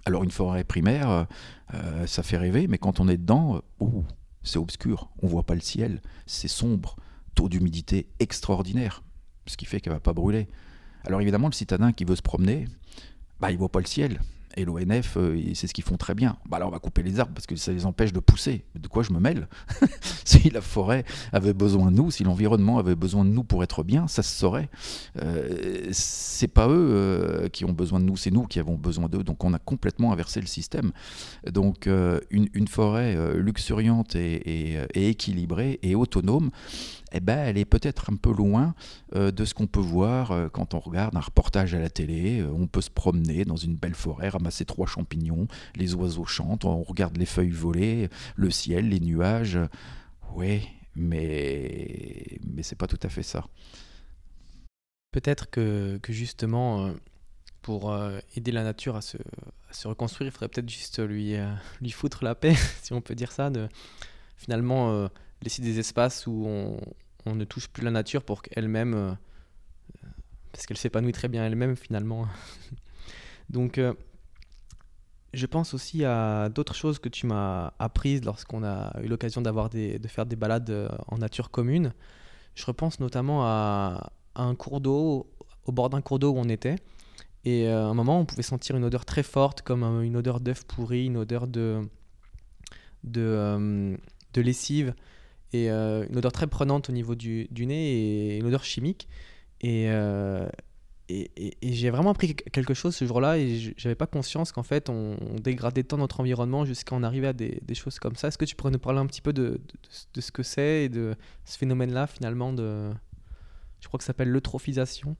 [0.07, 1.23] Alors une forêt primaire, euh,
[1.73, 3.85] euh, ça fait rêver, mais quand on est dedans, euh,
[4.41, 6.95] c'est obscur, on voit pas le ciel, c'est sombre,
[7.35, 9.03] taux d'humidité extraordinaire,
[9.47, 10.47] ce qui fait qu'elle va pas brûler.
[11.03, 12.69] Alors évidemment, le citadin qui veut se promener,
[13.41, 14.21] bah, il voit pas le ciel,
[14.57, 16.37] et l'ONF, euh, c'est ce qu'ils font très bien.
[16.49, 18.65] Bah là, on va couper les arbres parce que ça les empêche de pousser.
[18.75, 19.47] De quoi je me mêle
[20.25, 23.83] Si la forêt avait besoin de nous, si l'environnement avait besoin de nous pour être
[23.83, 24.69] bien, ça se saurait.
[25.21, 29.07] Euh, c'est pas eux euh, qui ont besoin de nous, c'est nous qui avons besoin
[29.07, 29.23] d'eux.
[29.23, 30.91] Donc on a complètement inversé le système.
[31.49, 36.49] Donc euh, une, forêt luxuriante et, et, équilibrée et autonome,
[37.13, 38.75] eh ben, elle est peut-être un peu loin
[39.15, 42.41] euh, de ce qu'on peut voir euh, quand on regarde un reportage à la télé.
[42.41, 46.65] Euh, on peut se promener dans une belle forêt, ramasser trois champignons, les oiseaux chantent,
[46.65, 49.59] on regarde les feuilles voler, le ciel, les nuages.
[50.35, 53.45] Oui, mais, mais c'est pas tout à fait ça.
[55.11, 56.91] Peut-être que, que, justement,
[57.61, 57.97] pour
[58.35, 59.17] aider la nature à se,
[59.71, 61.35] se reconstruire, il faudrait peut-être juste lui,
[61.81, 63.69] lui foutre la paix, si on peut dire ça, de
[64.35, 65.09] finalement
[65.41, 66.47] laisser des espaces où
[67.25, 69.11] on, ne touche plus la nature pour qu'elle-même, euh,
[70.53, 72.25] parce qu'elle s'épanouit très bien elle-même finalement.
[73.49, 73.93] Donc, euh,
[75.33, 79.69] je pense aussi à d'autres choses que tu m'as apprises lorsqu'on a eu l'occasion d'avoir
[79.69, 81.93] de faire des balades euh, en nature commune.
[82.55, 85.29] Je repense notamment à, un cours d'eau,
[85.65, 86.75] au bord d'un cours d'eau où on était.
[87.43, 90.63] Et à un moment, on pouvait sentir une odeur très forte, comme une odeur d'œuf
[90.65, 91.81] pourri, une odeur de,
[93.03, 93.97] de,
[94.33, 94.93] de lessive.
[95.53, 99.07] Et une odeur très prenante au niveau du, du nez et une odeur chimique.
[99.61, 99.89] Et,
[101.09, 101.29] et,
[101.61, 105.83] j'ai vraiment appris quelque chose ce jour-là et j'avais pas conscience qu'en fait on, dégradait
[105.83, 108.27] tant notre environnement jusqu'à en arriver à des, des, choses comme ça.
[108.27, 109.61] Est-ce que tu pourrais nous parler un petit peu de,
[110.13, 112.89] de, ce que c'est et de ce phénomène-là finalement de,
[113.79, 115.15] je crois que ça s'appelle l'eutrophisation?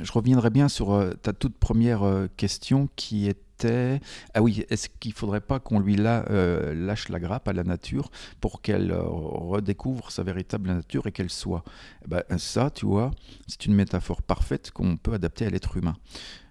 [0.00, 4.88] Je reviendrai bien sur euh, ta toute première euh, question qui est ah oui, est-ce
[4.88, 8.90] qu'il ne faudrait pas qu'on lui euh, lâche la grappe à la nature pour qu'elle
[8.90, 11.64] euh, redécouvre sa véritable nature et qu'elle soit?
[12.04, 13.10] Eh ben, Ça, tu vois,
[13.46, 15.96] c'est une métaphore parfaite qu'on peut adapter à l'être humain.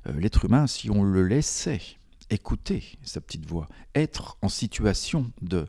[0.07, 1.81] Euh, l'être humain, si on le laissait
[2.29, 5.67] écouter sa petite voix, être en situation de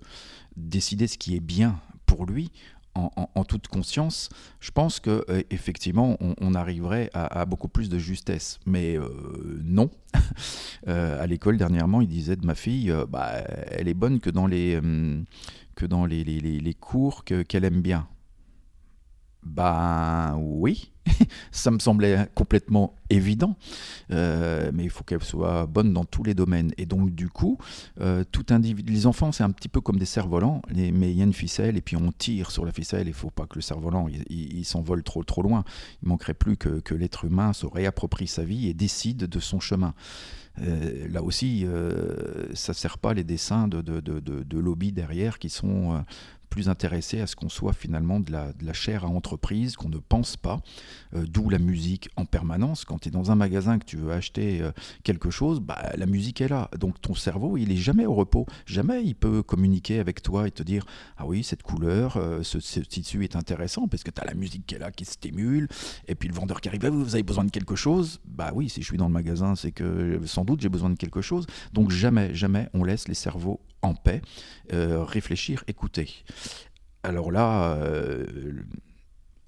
[0.56, 2.50] décider ce qui est bien pour lui,
[2.96, 4.28] en, toute conscience,
[4.60, 8.58] je pense que euh, effectivement, on, arriverait à, beaucoup plus de justesse.
[8.66, 9.90] Mais euh, non.
[10.88, 14.46] Euh, à l'école dernièrement, il disait de ma fille, bah, elle est bonne que dans
[14.46, 14.80] les
[15.74, 18.06] que dans les, les, les cours qu'elle aime bien.
[19.46, 20.92] Ben oui,
[21.52, 23.56] ça me semblait complètement évident,
[24.10, 26.72] euh, mais il faut qu'elle soit bonne dans tous les domaines.
[26.78, 27.58] Et donc du coup,
[28.00, 28.44] euh, tout
[28.86, 31.76] les enfants c'est un petit peu comme des cerfs-volants, mais il y a une ficelle
[31.76, 33.06] et puis on tire sur la ficelle.
[33.06, 35.64] Il ne faut pas que le cerf-volant il, s'envole trop trop loin.
[36.02, 39.60] Il manquerait plus que, que l'être humain se réapproprie sa vie et décide de son
[39.60, 39.94] chemin.
[40.62, 41.66] Euh, là aussi,
[42.54, 46.02] ça ne sert pas les dessins de, de, de, de, lobby derrière qui sont
[46.56, 49.90] plus intéressé à ce qu'on soit finalement de la, de la, chair à entreprise, qu'on
[49.90, 50.62] ne pense pas,
[51.14, 52.86] euh, d'où la musique en permanence.
[52.86, 54.72] Quand tu es dans un magasin que tu veux acheter euh,
[55.04, 56.70] quelque chose, bah, la musique est là.
[56.78, 58.46] Donc ton cerveau, il est jamais au repos.
[58.64, 60.86] Jamais il peut communiquer avec toi et te dire
[61.18, 64.64] Ah oui, cette couleur, euh, ce, tissu est intéressant parce que tu as la musique
[64.64, 65.68] qui est là, qui stimule.
[66.08, 68.70] Et puis le vendeur qui arrive, ah, vous avez besoin de quelque chose Bah oui,
[68.70, 71.46] si je suis dans le magasin, c'est que sans doute j'ai besoin de quelque chose.
[71.74, 74.22] Donc jamais, jamais on laisse les cerveaux en paix,
[74.72, 76.24] euh, réfléchir, écouter.
[77.02, 78.26] Alors là, euh,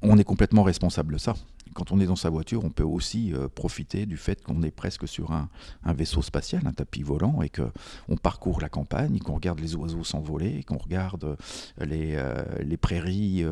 [0.03, 1.35] on est complètement responsable de ça.
[1.75, 4.71] Quand on est dans sa voiture, on peut aussi euh, profiter du fait qu'on est
[4.71, 5.49] presque sur un,
[5.85, 10.63] vaisseau spatial, un tapis volant, et qu'on parcourt la campagne, qu'on regarde les oiseaux s'envoler,
[10.65, 11.37] qu'on regarde
[11.81, 13.45] les, prairies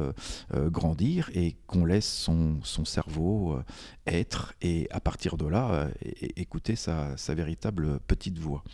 [0.54, 3.58] grandir, et qu'on laisse son, cerveau
[4.06, 5.88] être, et à partir de là,
[6.36, 8.64] écouter sa véritable petite voix.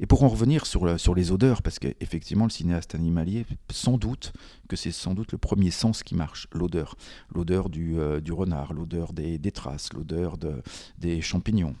[0.00, 4.32] Et pour en revenir sur, les odeurs, parce qu'effectivement, le cinéaste animalier, sans doute
[4.66, 6.96] que c'est sans doute le premier sens qui marche, l'odeur.
[7.34, 10.62] L'odeur du, euh, renard, l'odeur des, traces, l'odeur de,
[10.98, 11.76] des champignons.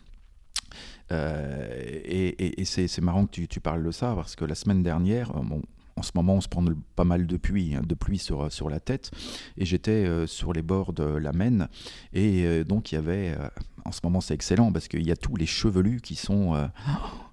[1.12, 5.58] Euh, et, c'est marrant que tu, parles de ça, parce que la semaine dernière, euh,
[5.96, 6.64] en ce moment, on se prend
[6.96, 9.10] pas mal de pluie, hein, de pluie sur la tête.
[9.56, 11.68] Et j'étais sur les bords de la Maine.
[12.12, 13.36] Et donc, il y avait.
[13.84, 16.54] en ce moment, c'est excellent parce qu'il y a tous les chevelus qui sont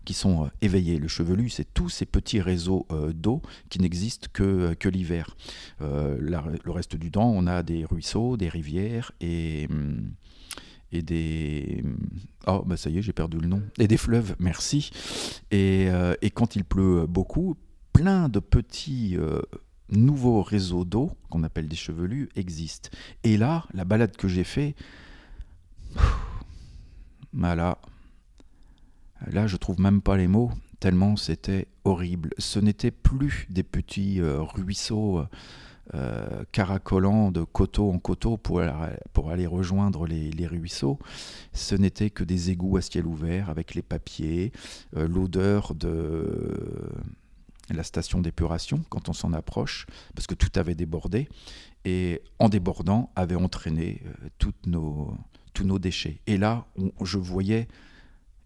[0.08, 1.00] qui sont euh, éveillés.
[1.00, 5.36] Le chevelu, c'est tous ces petits réseaux euh, d'eau qui n'existent que, euh, l'hiver.
[5.82, 9.67] le reste du temps, on a des ruisseaux, des rivières et
[10.93, 11.84] et des
[12.48, 14.89] oh bah ça y est j'ai perdu le nom et des fleuves merci
[15.52, 15.89] et,
[16.34, 17.58] quand il pleut beaucoup
[17.91, 19.17] plein de petits
[19.89, 22.89] nouveaux réseaux d'eau qu'on appelle des chevelus existent
[23.26, 24.76] et là la balade que j'ai fait
[27.34, 27.78] voilà
[29.25, 32.32] Là, je trouve même pas les mots, tellement c'était horrible.
[32.38, 35.23] Ce n'était plus des petits euh, ruisseaux
[35.93, 40.99] euh, caracolants de coteau en coteau pour, aller rejoindre les, ruisseaux.
[41.53, 44.51] Ce n'était que des égouts à ciel ouvert avec les papiers,
[44.97, 46.91] euh, l'odeur de
[47.69, 51.30] la station d'épuration quand on s'en approche, parce que tout avait débordé,
[51.86, 54.03] et en débordant avait entraîné
[54.65, 55.13] nos,
[55.53, 56.19] tous nos déchets.
[56.27, 56.65] Et là,
[57.01, 57.67] je voyais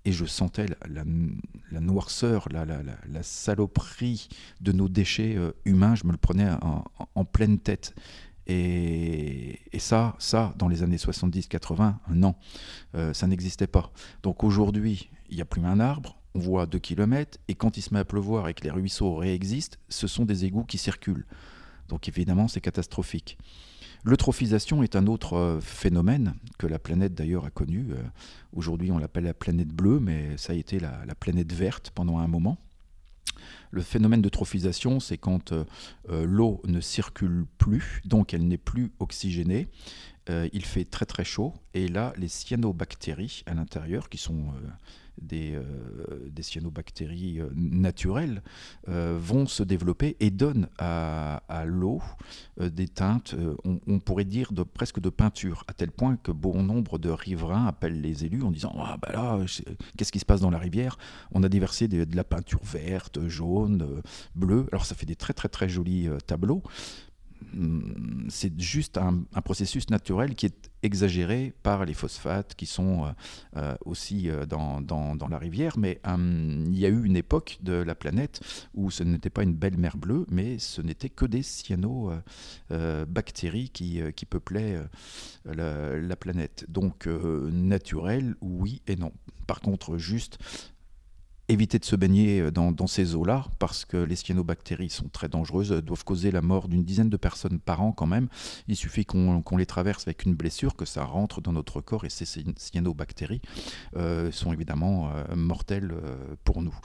[0.06, 6.18] et je sentais la, noirceur, la, saloperie de nos déchets euh, humains, je me le
[6.18, 6.50] prenais
[7.16, 7.94] en, pleine tête.
[8.48, 12.36] Et, ça, ça, dans les années 70-80, non,
[12.96, 13.92] euh, ça n'existait pas.
[14.24, 17.82] Donc aujourd'hui, il n'y a plus un arbre, on voit 2 km, et quand il
[17.82, 21.26] se met à pleuvoir et que les ruisseaux réexistent, ce sont des égouts qui circulent.
[21.90, 23.38] Donc évidemment, c'est catastrophique.
[24.04, 27.88] L'eutrophisation est un autre euh, phénomène que la planète d'ailleurs a connu.
[27.92, 28.02] Euh,
[28.54, 32.28] aujourd'hui, on l'appelle la planète bleue, mais ça a été la, planète verte pendant un
[32.28, 32.58] moment.
[33.70, 35.66] Le phénomène d'eutrophisation, c'est quand euh,
[36.26, 39.68] l'eau ne circule plus, donc elle n'est plus oxygénée.
[40.30, 44.46] il fait très très chaud, et là, les cyanobactéries à l'intérieur, qui sont
[45.22, 45.58] des,
[46.30, 48.42] des cyanobactéries naturelles
[48.88, 52.02] vont se développer et donnent à, l'eau
[52.60, 56.98] des teintes, on, pourrait dire de, presque de peinture, à tel point que bon nombre
[56.98, 59.46] de riverains appellent les élus en disant ah ben là,
[59.98, 60.98] qu'est-ce qui se passe dans la rivière?
[61.32, 64.02] On a déversé de, de la peinture verte, jaune,
[64.36, 64.68] bleue.
[64.72, 66.64] Alors ça fait des très très très jolis tableaux,
[68.30, 73.12] c'est juste un, processus naturel qui est exagéré par les phosphates qui sont euh,
[73.58, 75.78] euh, aussi euh, dans, dans, la rivière.
[75.78, 78.42] Mais il y a eu une époque de la planète
[78.74, 84.02] où ce n'était pas une belle mer bleue, mais ce n'était que des cyanobactéries qui,
[84.16, 84.80] qui peuplaient
[85.46, 86.66] la, la, planète.
[86.68, 89.12] Donc naturel, oui et non.
[89.48, 90.38] Par contre, juste
[91.52, 95.70] éviter de se baigner euh, dans, ces eaux-là, parce que les cyanobactéries sont très dangereuses,
[95.70, 98.28] doivent causer la mort d'une dizaine de personnes par an quand même.
[98.68, 102.10] Il suffit qu'on les traverse avec une blessure, que ça rentre dans notre corps, et
[102.10, 103.42] ces cyanobactéries
[103.96, 105.94] euh, sont évidemment euh, mortelles
[106.44, 106.76] pour nous.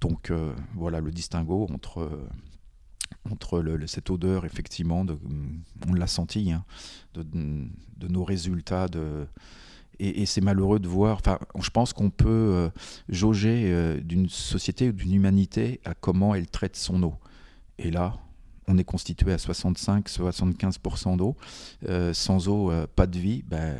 [0.00, 0.32] Donc
[0.74, 2.08] voilà le distinguo entre
[3.86, 5.04] cette odeur, effectivement,
[5.86, 6.64] on l'a senti, hein,
[7.14, 9.26] de, de, nos résultats de,
[10.00, 11.18] et, c'est malheureux de voir.
[11.18, 12.70] Enfin, je pense qu'on peut euh,
[13.08, 17.14] jauger euh, d'une société ou d'une humanité à comment elle traite son eau.
[17.78, 18.16] Et là,
[18.66, 21.36] on est constitué à 65-75% d'eau.
[21.88, 23.42] Euh, sans eau, pas de vie.
[23.46, 23.78] Ben,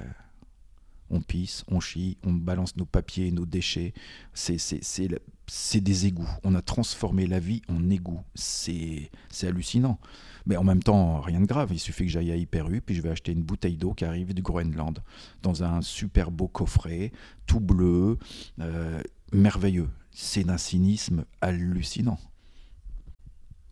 [1.11, 3.95] on pisse, on chie, on balance nos papiers, nos déchets.
[4.35, 6.31] C'est des égouts.
[6.45, 8.23] On a transformé la vie en égouts.
[8.35, 9.11] C'est
[9.43, 9.99] hallucinant.
[10.47, 11.71] Mais en même temps, rien de grave.
[11.73, 14.05] Il suffit que j'aille à Hyper U, puis je vais acheter une bouteille d'eau qui
[14.05, 14.99] arrive du Groenland,
[15.43, 17.13] dans un super beau coffret,
[17.47, 18.19] tout bleu,
[18.61, 19.89] euh, merveilleux.
[20.13, 22.19] C'est d'un cynisme hallucinant.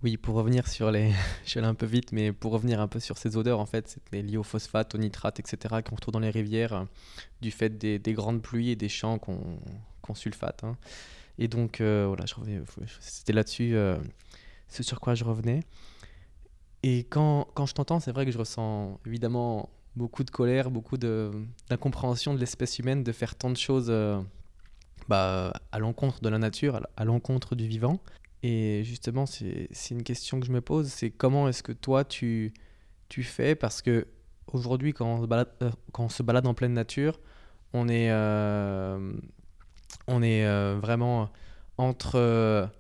[0.05, 1.11] Oui, pour revenir sur les.
[1.45, 3.67] je suis allé un peu vite, mais pour revenir un peu sur ces odeurs, en
[3.67, 6.85] fait, c'était lié au phosphate, au nitrate, etc., qu'on retrouve dans les rivières euh,
[7.41, 10.65] du fait des, grandes pluies et des champs qu'on sulfate.
[10.65, 10.77] Hein.
[11.39, 12.25] Et donc, euh, voilà,
[13.01, 13.75] c'était là-dessus
[14.69, 15.65] ce sur quoi je revenais.
[16.83, 20.97] Et quand, quand je t'entends, c'est vrai que je ressens évidemment beaucoup de colère, beaucoup
[20.97, 24.21] d'incompréhension de, l'espèce humaine de faire tant de choses euh,
[25.09, 28.01] bah, à l'encontre de la nature, à l'encontre du vivant.
[28.45, 32.55] Et justement, c'est une question que je me pose, c'est comment est-ce que toi tu,
[33.09, 33.57] tu fais?
[33.57, 34.07] Parce que
[34.53, 37.19] aujourd'hui, quand, on se balade, euh, quand on se balade en pleine nature,
[37.73, 39.13] on est, euh,
[40.07, 41.31] on est vraiment
[41.77, 42.71] entre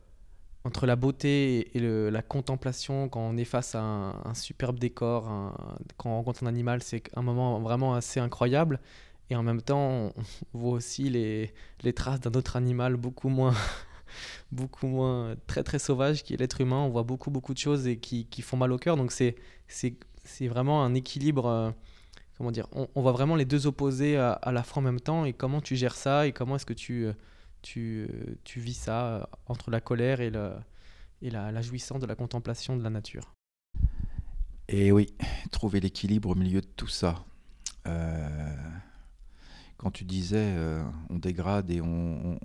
[0.68, 5.24] entre la beauté et la contemplation, quand on est face à un, superbe décor,
[5.96, 8.78] quand on rencontre un animal, c'est un moment vraiment assez incroyable.
[9.30, 10.12] Et en même temps,
[10.52, 11.52] on voit aussi les,
[11.94, 13.54] traces d'un autre animal beaucoup moins,
[14.52, 16.80] beaucoup moins très très sauvage qui est l'être humain.
[16.80, 18.98] On voit beaucoup beaucoup de choses et qui, font mal au cœur.
[18.98, 19.36] Donc c'est
[19.68, 21.46] c'est vraiment un équilibre.
[21.46, 21.70] Euh,
[22.36, 25.24] comment dire on, voit vraiment les deux opposés à, la fois en même temps.
[25.24, 27.12] Et comment tu gères ça et comment est-ce que tu euh,
[27.62, 28.08] tu,
[28.56, 33.34] vis ça euh, entre la colère et, la, jouissance de la contemplation de la nature.
[34.68, 35.14] Et oui,
[35.50, 37.24] trouver l'équilibre au milieu de tout ça.
[37.86, 38.56] Euh,
[39.78, 42.38] quand tu disais euh, on dégrade et on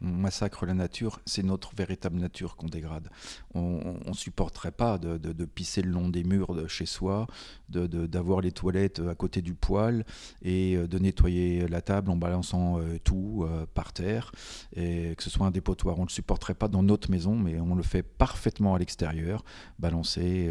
[0.00, 3.08] massacre la nature, c'est notre véritable nature qu'on dégrade.
[3.54, 7.26] On ne supporterait pas de, pisser le long des murs de chez soi,
[7.68, 10.04] d'avoir les toilettes à côté du poêle
[10.42, 14.32] et euh, de nettoyer la table en balançant euh, tout euh, par terre,
[14.74, 15.98] et que ce soit un dépotoir.
[15.98, 19.44] On ne le supporterait pas dans notre maison, mais on le fait parfaitement à l'extérieur,
[19.78, 20.50] balancer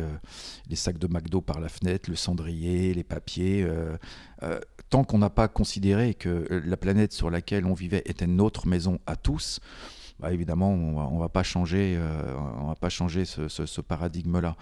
[0.69, 3.67] les sacs de McDo par la fenêtre, le cendrier, les papiers
[4.89, 8.99] tant qu'on n'a pas considéré que la planète sur laquelle on vivait était notre maison
[9.07, 9.59] à tous,
[10.19, 14.55] bah, évidemment, on ne va pas changer, euh, on va pas changer ce, paradigme-là.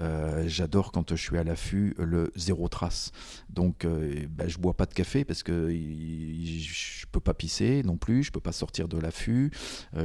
[0.00, 3.12] Euh, j'adore quand je suis à l'affût le zéro trace.
[3.50, 7.96] Donc, euh, bah, je bois pas de café parce que je peux pas pisser non
[7.96, 9.50] plus, je peux pas sortir de l'affût.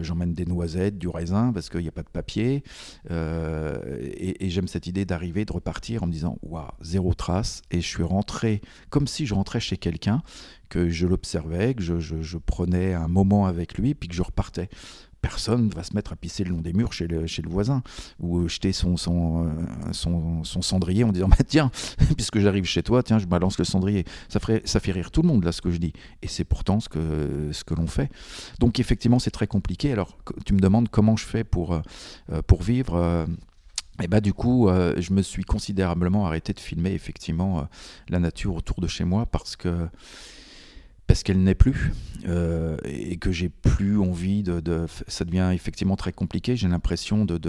[0.02, 2.64] J'emmène des noisettes, du raisin parce qu'il n'y a pas de papier.
[3.10, 7.62] et, et j'aime cette idée d'arriver, de repartir en me disant, waouh, zéro trace.
[7.72, 10.22] Et je suis rentré comme si je rentrais chez quelqu'un
[10.70, 14.70] que je l'observais, que je, prenais un moment avec lui, puis que je repartais.
[15.22, 17.50] Personne ne va se mettre à pisser le long des murs chez le, chez le
[17.50, 17.84] voisin
[18.22, 21.72] ou jeter son, son, euh, son, son cendrier en disant bah, Tiens,
[22.16, 24.06] puisque j'arrive chez toi, tiens, je balance le cendrier.
[24.30, 25.92] Ça, ferait, ça fait rire tout le monde, là, ce que je dis.
[26.22, 28.10] Et c'est pourtant ce que, ce que l'on fait.
[28.60, 29.92] Donc, effectivement, c'est très compliqué.
[29.92, 33.28] Alors, tu me demandes comment je fais pour, euh, pour vivre.
[34.02, 37.68] Et bah du coup, euh, je me suis considérablement arrêté de filmer effectivement
[38.08, 39.90] la nature autour de chez moi parce que
[41.10, 41.92] parce qu'elle n'est plus
[42.28, 46.56] euh, et que j'ai plus envie de, Ça devient effectivement très compliqué.
[46.56, 47.40] J'ai l'impression de,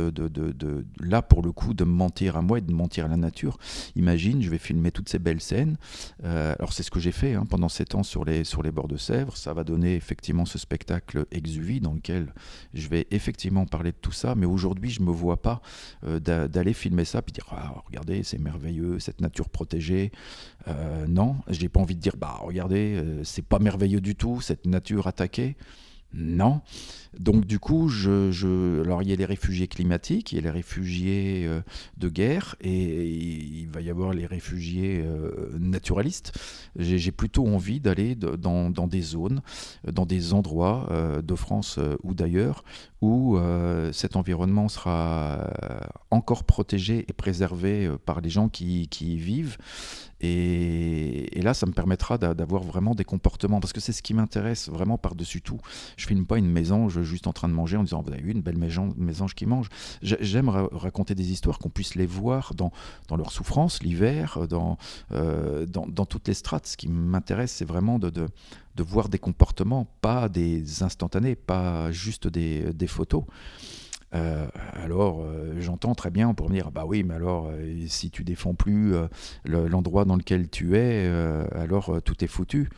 [1.01, 3.59] là, pour le coup, de mentir à moi et de mentir à la nature.
[3.97, 5.77] Imagine, je vais filmer toutes ces belles scènes.
[6.25, 8.71] Euh, alors, c'est ce que j'ai fait hein, pendant sept ans sur les, sur les
[8.71, 9.37] bords de Sèvres.
[9.37, 12.33] Ça va donner effectivement ce spectacle exuvie dans lequel
[12.75, 14.35] je vais effectivement parler de tout ça.
[14.35, 15.61] Mais aujourd'hui, je me vois pas
[16.05, 20.13] euh, d'aller filmer ça puis dire ah, regardez, c'est merveilleux, cette nature protégée.
[21.09, 24.65] non, je n'ai pas envie de dire bah regardez, c'est pas merveilleux du tout, cette
[24.65, 25.57] nature attaquée
[26.13, 26.61] non.
[27.19, 30.51] Donc du coup, je, alors il y a les réfugiés climatiques, il y a les
[30.51, 31.61] réfugiés euh,
[31.97, 36.39] de guerre et il va y avoir les réfugiés euh, naturalistes.
[36.77, 39.43] J'ai plutôt envie d'aller dans, des zones,
[39.85, 42.65] dans des endroits euh, de France ou d'ailleurs
[43.03, 43.39] où
[43.93, 45.51] cet environnement sera
[46.11, 49.57] encore protégé et préservé par les gens qui, y vivent
[50.21, 54.69] et, là, ça me permettra d'avoir vraiment des comportements, parce que c'est ce qui m'intéresse
[54.69, 55.59] vraiment par-dessus tout.
[55.97, 56.51] Je filme pas une
[57.03, 59.69] juste en train de manger en disant, vous avez vu une belle mésange, qui mange.
[60.03, 62.73] J'aime raconter des histoires, qu'on puisse les voir dans,
[63.09, 64.79] dans leur souffrance, l'hiver, dans,
[65.13, 66.67] euh, dans, dans, toutes les strates.
[66.67, 68.29] Ce qui m'intéresse, c'est vraiment de, de,
[68.77, 73.25] de, voir des comportements, pas des instantanés, pas juste des, des photos.
[74.15, 78.11] Euh, alors, euh, j'entends très bien pour me dire, bah oui, mais alors, euh, si
[78.11, 78.95] tu défends plus
[79.45, 81.07] l'endroit dans lequel tu es,
[81.53, 82.69] alors tout est foutu.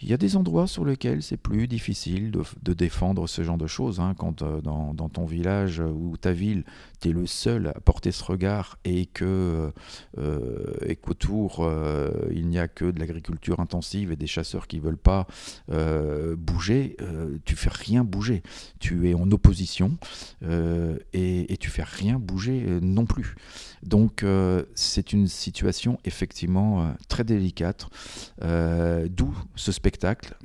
[0.00, 3.66] Il y a des endroits sur lesquels c'est plus difficile de, défendre ce genre de
[3.66, 3.98] choses.
[3.98, 4.14] Hein.
[4.16, 6.64] quand dans, dans, ton village ou ta ville,
[7.00, 9.72] tu es le seul à porter ce regard et que
[10.18, 14.78] euh, et qu'autour euh, il n'y a que de l'agriculture intensive et des chasseurs qui
[14.78, 15.26] veulent pas
[15.70, 16.96] euh, bouger,
[17.44, 18.42] tu fais rien bouger.
[18.78, 19.96] Tu es en opposition
[20.42, 23.34] et, et, tu fais rien bouger non plus.
[23.82, 24.24] Donc
[24.74, 27.86] c'est une situation effectivement très délicate,
[28.40, 30.36] d'où ce spectacle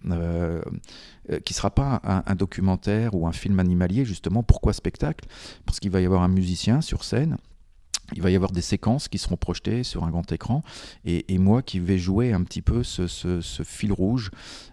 [1.30, 4.44] euh, qui ne sera pas un, documentaire ou un film animalier, justement.
[4.44, 5.26] Pourquoi spectacle?
[5.66, 7.38] Parce qu'il va y avoir un musicien sur scène.
[8.14, 10.62] Il va y avoir des séquences qui seront projetées sur un grand écran
[11.06, 14.32] et, moi qui vais jouer un petit peu ce, fil rouge.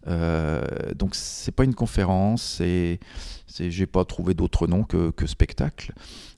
[0.08, 0.64] Euh,
[0.96, 2.98] donc c'est pas une conférence, et
[3.56, 5.94] j'ai pas trouvé d'autre nom que spectacle.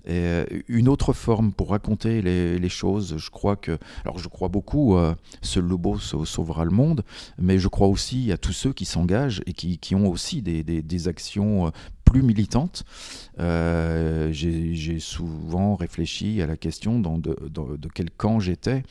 [0.08, 4.96] Euh, une autre forme pour raconter les, choses, je crois que, alors je crois beaucoup,
[4.96, 5.76] euh, seul le
[6.24, 7.04] sauvera le monde,
[7.38, 10.62] mais je crois aussi à tous ceux qui s'engagent et qui, qui, ont aussi des,
[10.62, 11.70] des, actions euh,
[12.04, 12.84] plus militantes.
[13.38, 18.82] J'ai souvent réfléchi à la question dans de, de, quel camp j'étais,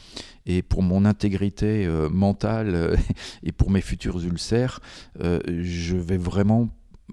[0.46, 2.98] et pour mon intégrité mentale
[3.44, 4.80] et pour mes futurs ulcères,
[5.20, 6.70] je vais vraiment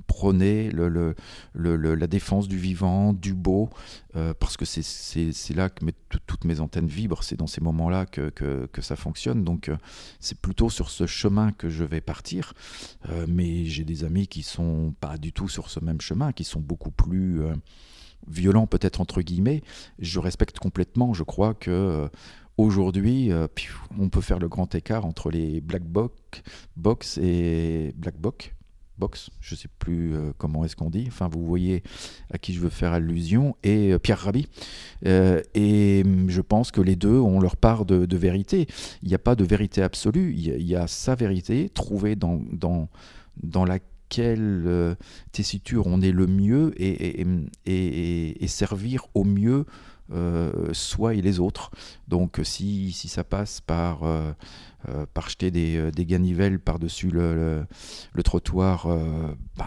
[0.06, 1.14] prôner le,
[1.54, 3.70] la défense du vivant, du beau,
[4.16, 5.84] euh, parce que c'est là que
[6.26, 9.44] toutes mes antennes vibrent, c'est dans ces moments-là que, que, ça fonctionne.
[9.44, 9.76] Donc euh,
[10.20, 12.54] c'est plutôt sur ce chemin que je vais partir.
[13.08, 16.44] Euh, mais j'ai des amis qui sont pas du tout sur ce même chemin, qui
[16.44, 17.40] sont beaucoup plus
[18.26, 19.62] violents peut-être entre guillemets.
[19.98, 22.08] Je respecte complètement, je crois que...
[22.60, 23.30] Aujourd'hui,
[24.00, 28.50] on peut faire le grand écart entre les black box et black box
[28.98, 31.82] Box, je ne sais plus euh, comment est-ce qu'on dit, enfin vous voyez
[32.32, 34.48] à qui je veux faire allusion, et euh, Pierre Rabhi.
[35.06, 38.66] Euh, et hum, je pense que les deux ont leur part de, vérité.
[39.02, 42.88] Il n'y a pas de vérité absolue, il y, a, sa vérité trouvée dans, dans,
[43.42, 44.96] dans laquelle
[45.30, 47.24] tessiture on est le mieux et,
[47.66, 49.66] et, et servir au mieux
[50.72, 51.70] soi et les autres.
[52.08, 54.02] Donc si, si ça passe par,
[54.88, 57.66] euh, par jeter des, des ganivelles par-dessus le,
[58.22, 58.86] trottoir,
[59.56, 59.66] ben,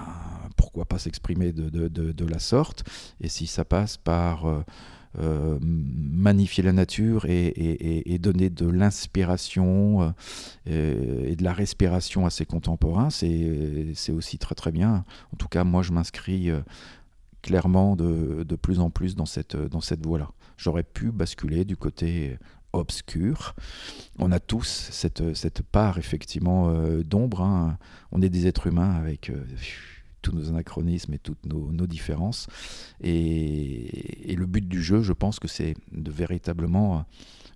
[0.55, 2.84] pourquoi pas s'exprimer de, la sorte
[3.20, 4.45] Et si ça passe par...
[5.18, 10.14] magnifier la nature et, donner de l'inspiration
[10.66, 15.03] et de la respiration à ses contemporains, c'est aussi très très bien.
[15.34, 16.49] En tout cas, moi je m'inscris
[17.41, 20.30] clairement de, plus en plus dans cette voie-là.
[20.62, 22.38] J'aurais pu basculer du côté
[22.74, 23.55] obscur.
[24.19, 27.41] On a tous cette, cette part effectivement euh, d'ombre.
[27.41, 27.78] Hein.
[28.11, 29.43] On est des êtres humains avec euh,
[30.22, 32.47] tous nos anachronismes et toutes nos, nos différences.
[33.01, 37.01] Et, le but du jeu, je pense que c'est de véritablement euh,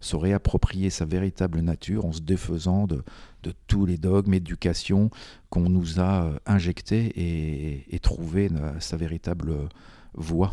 [0.02, 3.04] se réapproprier sa véritable nature en se défaisant de,
[3.44, 5.10] de tous les dogmes, éducation
[5.50, 8.50] qu'on nous a injectés et, et trouver
[8.80, 9.70] sa véritable
[10.14, 10.52] voie.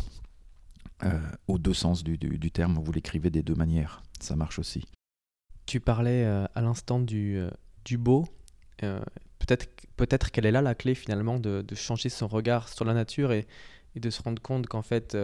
[1.05, 2.17] Euh, aux deux sens du,
[2.51, 2.79] terme.
[2.81, 4.03] Vous l'écrivez des deux manières.
[4.23, 4.85] Ça marche aussi.
[5.65, 7.49] Tu parlais euh, à l'instant du, euh,
[7.97, 8.25] beau.
[8.79, 9.67] peut-être
[9.97, 13.47] peut-être qu'elle est là la clé finalement de, changer son regard sur la nature et,
[13.95, 15.15] de se rendre compte qu'en fait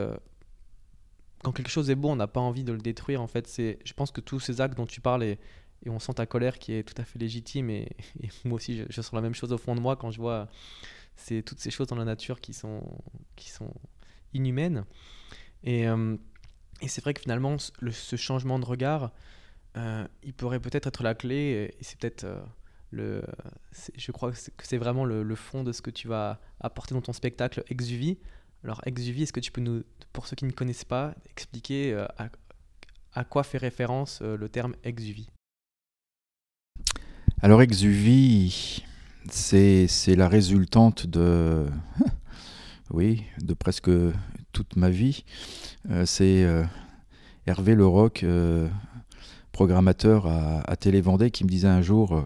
[1.43, 3.21] quand quelque chose est beau, on n'a pas envie de le détruire.
[3.21, 5.39] En fait, c'est, je pense que tous ces actes dont tu parles et,
[5.87, 7.69] on sent ta colère qui est tout à fait légitime.
[7.69, 7.89] Et,
[8.45, 10.47] moi aussi, je, sens la même chose au fond de moi quand je vois
[11.45, 12.81] toutes ces choses dans la nature qui sont,
[13.35, 13.73] qui sont
[14.33, 14.85] inhumaines.
[15.63, 16.17] Et, euh,
[16.81, 19.11] et c'est vrai que finalement, ce changement de regard,
[19.77, 22.41] euh, il pourrait peut-être être la clé, c'est peut-être euh,
[22.91, 23.23] le.
[23.95, 27.13] Je crois que c'est vraiment le, fond de ce que tu vas apporter dans ton
[27.13, 28.17] spectacle Exuvie.
[28.63, 32.29] Alors, Exuvie, est-ce que tu peux nous, pour ceux qui ne connaissent pas, expliquer à,
[33.13, 35.29] à, quoi fait référence le terme Exuvie?
[37.41, 38.83] Alors, Exuvie,
[39.29, 41.67] c'est la résultante de,
[42.89, 43.91] oui, de presque
[44.51, 45.23] toute ma vie.
[45.89, 46.63] Euh, c'est euh,
[47.47, 48.67] Hervé Leroc, euh,
[49.51, 52.23] programmateur à, Télé Vendée, qui me disait un jour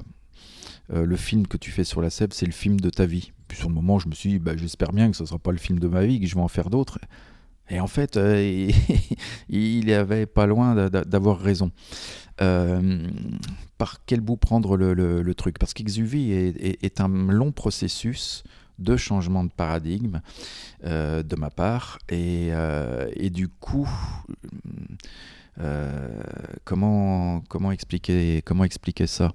[0.90, 3.32] le film que tu fais sur la SEB, c'est le film de ta vie.
[3.48, 5.40] Puis sur le moment, je me suis dit, bah, j'espère bien que ce ne sera
[5.40, 7.00] pas le film de ma vie, que je vais en faire d'autres.
[7.70, 8.20] Et en fait,
[9.50, 11.72] il avait pas loin d'avoir raison.
[12.42, 13.08] Euh,
[13.78, 15.60] par quel bout prendre le, truc?
[15.60, 18.44] Parce qu'Exuvie est, un long processus
[18.80, 20.22] de changement de paradigme
[20.86, 22.00] euh, de ma part.
[22.10, 23.90] Et, euh, et du coup,
[26.64, 29.34] comment, comment, expliquer, comment expliquer ça?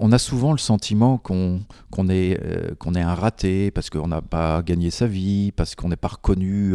[0.00, 1.60] On a souvent le sentiment qu'on
[2.08, 6.08] est, est un raté parce qu'on n'a pas gagné sa vie, parce qu'on n'est pas
[6.08, 6.74] reconnu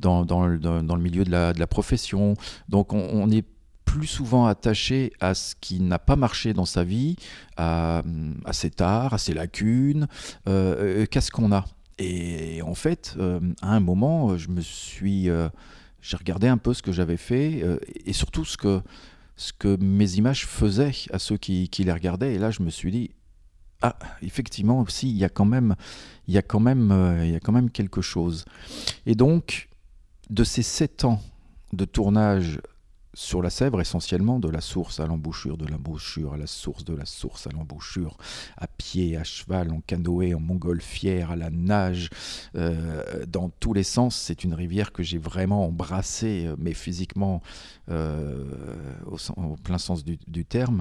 [0.00, 2.34] dans, dans, dans, le milieu de la, de la profession.
[2.68, 3.44] Donc on, on est
[3.90, 7.16] plus souvent attaché à ce qui n'a pas marché dans sa vie,
[7.56, 8.02] à,
[8.52, 10.06] ses tares, à ses lacunes,
[10.48, 11.64] euh, euh, qu'à ce qu'on a.
[11.98, 15.28] Et, en fait, euh, à un moment, je me suis,
[16.00, 17.64] j'ai regardé un peu ce que j'avais fait
[18.06, 18.80] et surtout ce que,
[19.34, 22.34] ce que mes images faisaient à ceux qui, qui les regardaient.
[22.34, 23.10] Et là, je me suis dit,
[23.82, 25.74] ah, effectivement, aussi, il y a quand même,
[26.28, 28.44] il y a quand même, il y a quand même quelque chose.
[29.04, 29.68] Et donc,
[30.28, 31.20] de ces sept ans
[31.72, 32.60] de tournage
[33.20, 36.94] sur la Sèvre, essentiellement de la source à l'embouchure, de l'embouchure à la source, de
[36.94, 38.16] la source à l'embouchure,
[38.56, 42.08] à pied, à cheval, en canoë, en montgolfière, à la nage,
[42.56, 44.16] euh, dans tous les sens.
[44.16, 47.42] C'est une rivière que j'ai vraiment embrassée, euh, mais physiquement
[47.90, 48.42] euh,
[49.04, 49.18] au,
[49.62, 50.80] plein sens du, terme.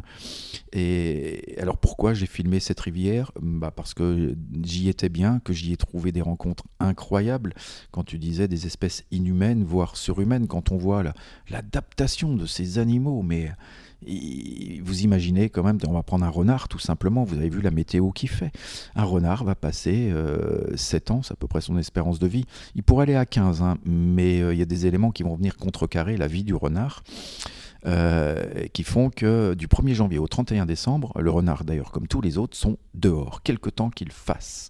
[0.71, 3.33] Et alors pourquoi j'ai filmé cette rivière?
[3.41, 7.53] Bah Parce que j'y étais bien, que j'y ai trouvé des rencontres incroyables.
[7.91, 11.03] Quand tu disais des espèces inhumaines, voire surhumaines, quand on voit
[11.49, 13.51] l'adaptation de ces animaux, mais
[14.01, 17.71] vous imaginez quand même, on va prendre un renard tout simplement, vous avez vu la
[17.71, 18.51] météo qu'il fait.
[18.95, 20.13] Un renard va passer
[20.75, 22.45] 7 euh, ans, c'est à peu près son espérance de vie.
[22.75, 25.35] Il pourrait aller à 15, hein, mais euh, il y a des éléments qui vont
[25.35, 27.03] venir contrecarrer la vie du renard.
[27.85, 32.19] Euh, qui font que du 1er janvier au 31 décembre, le renard d'ailleurs comme tous
[32.19, 34.69] les autres sont dehors, quelque temps qu'il fasse.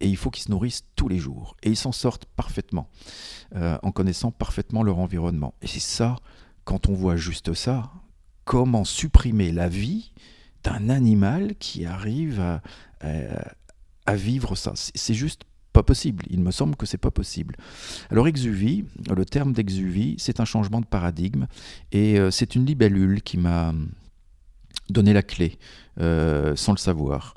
[0.00, 1.56] Et il faut qu'ils se nourrissent tous les jours.
[1.62, 2.86] Et ils s'en sortent parfaitement,
[3.54, 5.54] en connaissant parfaitement leur environnement.
[5.62, 6.16] Et c'est ça
[6.64, 7.90] quand on voit juste ça,
[8.44, 10.12] comment supprimer la vie
[10.64, 12.40] d'un animal qui arrive
[13.00, 15.42] à, vivre ça C'est juste
[15.72, 16.24] pas possible.
[16.30, 17.56] Il me semble que c'est pas possible.
[18.10, 18.84] Alors exuvie,
[19.14, 21.46] le terme d'exuvie, c'est un changement de paradigme
[21.92, 23.72] et euh, c'est une libellule qui m'a
[24.90, 25.58] donné la clé
[26.00, 27.34] euh, sans le savoir.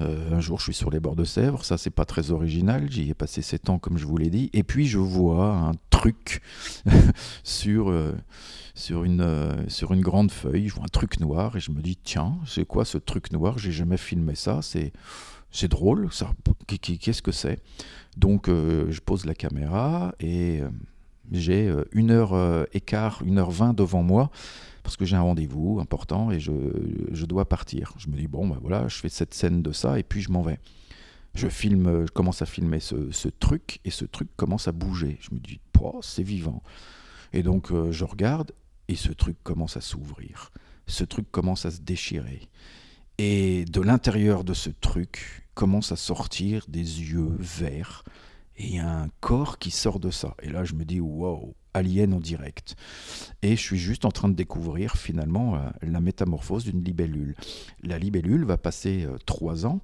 [0.00, 2.86] Euh, un jour, je suis sur les bords de Sèvres, ça c'est pas très original,
[2.90, 5.72] j'y ai passé 7 ans comme je vous l'ai dit, et puis je vois un
[5.90, 6.40] truc
[7.42, 8.14] sur, euh,
[8.74, 9.56] sur, une, euh,
[9.96, 12.98] grande feuille, je vois un truc noir, et je me dis, tiens, c'est quoi ce
[12.98, 13.58] truc noir?
[13.58, 14.92] J'ai jamais filmé ça, c'est,
[15.68, 16.30] drôle, ça,
[16.80, 17.60] qu'est-ce que c'est?
[18.16, 20.60] Donc je pose la caméra, et
[21.32, 24.30] j'ai une heure et quart, une heure vingt devant moi,
[24.88, 27.92] parce que j'ai un rendez-vous important et je, dois partir.
[27.98, 30.30] Je me dis, bon, ben voilà, je fais cette scène de ça et puis je
[30.32, 30.58] m'en vais.
[31.34, 35.18] Je filme, je commence à filmer ce, truc et ce truc commence à bouger.
[35.20, 35.60] Je me dis,
[36.00, 36.62] c'est vivant.
[37.34, 38.52] Et donc euh, je regarde
[38.88, 40.52] et ce truc commence à s'ouvrir.
[40.86, 42.48] Ce truc commence à se déchirer.
[43.18, 48.04] Et de l'intérieur de ce truc commence à sortir des yeux verts
[48.58, 50.34] et il y a un corps qui sort de ça.
[50.42, 52.74] Et là, je me dis, wow, alien en direct.
[53.42, 57.36] Et je suis juste en train de découvrir finalement euh, la métamorphose d'une libellule.
[57.82, 59.80] La libellule va passer euh, trois ans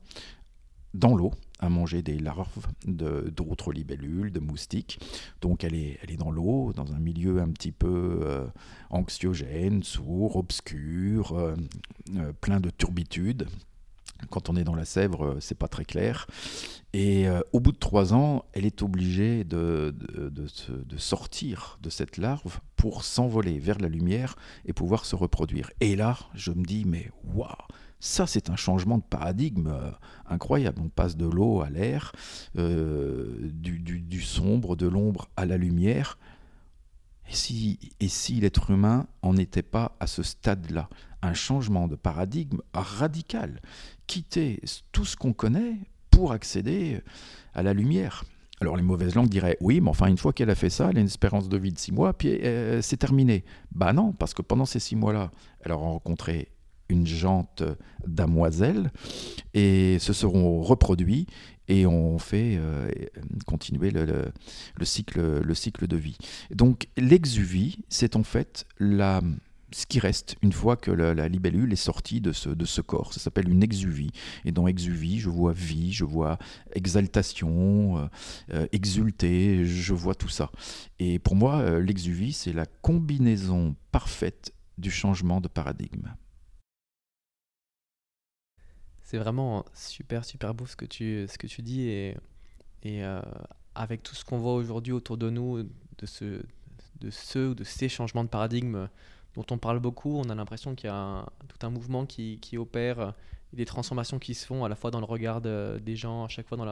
[0.93, 5.01] dans l'eau à manger des larves d'autres libellules, de moustiques.
[5.41, 8.45] Donc elle est, elle est dans l'eau, dans un milieu un petit peu euh,
[8.91, 11.55] anxiogène, sourd, obscur,
[12.41, 13.47] plein de turbitude.
[14.29, 16.27] Quand on est dans la Sèvre, euh, c'est pas très clair.
[16.93, 19.95] Et euh, au bout de trois ans, elle est obligée de,
[20.31, 25.71] de, sortir de cette larve pour s'envoler vers la lumière et pouvoir se reproduire.
[25.81, 27.49] Et là, je me dis, mais waouh,
[27.99, 29.91] ça c'est un changement de paradigme euh,
[30.29, 30.83] incroyable.
[30.85, 32.13] On passe de l'eau à l'air,
[32.55, 36.17] du, du, sombre, de l'ombre à la lumière.
[37.29, 40.89] Et si, et si l'être humain n'en était pas à ce stade-là?
[41.25, 43.61] Un changement de paradigme radical,
[44.07, 44.61] quitter
[44.93, 45.77] tout ce qu'on connaît
[46.11, 47.01] pour accéder
[47.55, 48.25] à la lumière.
[48.61, 50.99] Alors les mauvaises langues diraient oui, mais enfin une fois qu'elle a fait ça, elle
[50.99, 53.45] a une espérance de vie de six mois, puis euh, c'est terminé.
[53.73, 56.49] Bah non, parce que pendant ces six mois-là, elle aura rencontré
[56.89, 57.63] une jante
[58.07, 58.93] damoiselle
[59.55, 61.27] et se seront reproduits
[61.69, 62.91] et on fait euh,
[63.47, 64.31] continuer le,
[64.83, 66.17] cycle, le cycle de vie.
[66.51, 69.23] Donc l'exuvie, c'est en fait la,
[69.75, 73.13] ce qui reste une fois que la, libellule est sortie de ce, de ce corps.
[73.13, 74.13] Ça s'appelle une exuvie.
[74.45, 76.39] Et dans exuvie, je vois vie, je vois
[76.75, 78.07] exaltation, euh,
[78.53, 80.53] euh, exulter, je vois tout ça.
[81.01, 86.15] Et pour moi, euh, l'exuvie, c'est la combinaison parfaite du changement de paradigme.
[89.03, 91.89] C'est vraiment super, super beau ce que tu, ce que tu dis.
[91.89, 92.17] Et,
[92.85, 93.03] et
[93.75, 96.43] avec tout ce qu'on voit aujourd'hui autour de nous, de, ce,
[97.01, 98.89] de ceux ou de ces changements de paradigme,
[99.35, 100.19] dont on parle beaucoup.
[100.19, 103.15] On a l'impression qu'il y a tout un mouvement qui, opère
[103.53, 106.29] et des transformations qui se font à la fois dans le regard des gens, à
[106.29, 106.65] chaque fois dans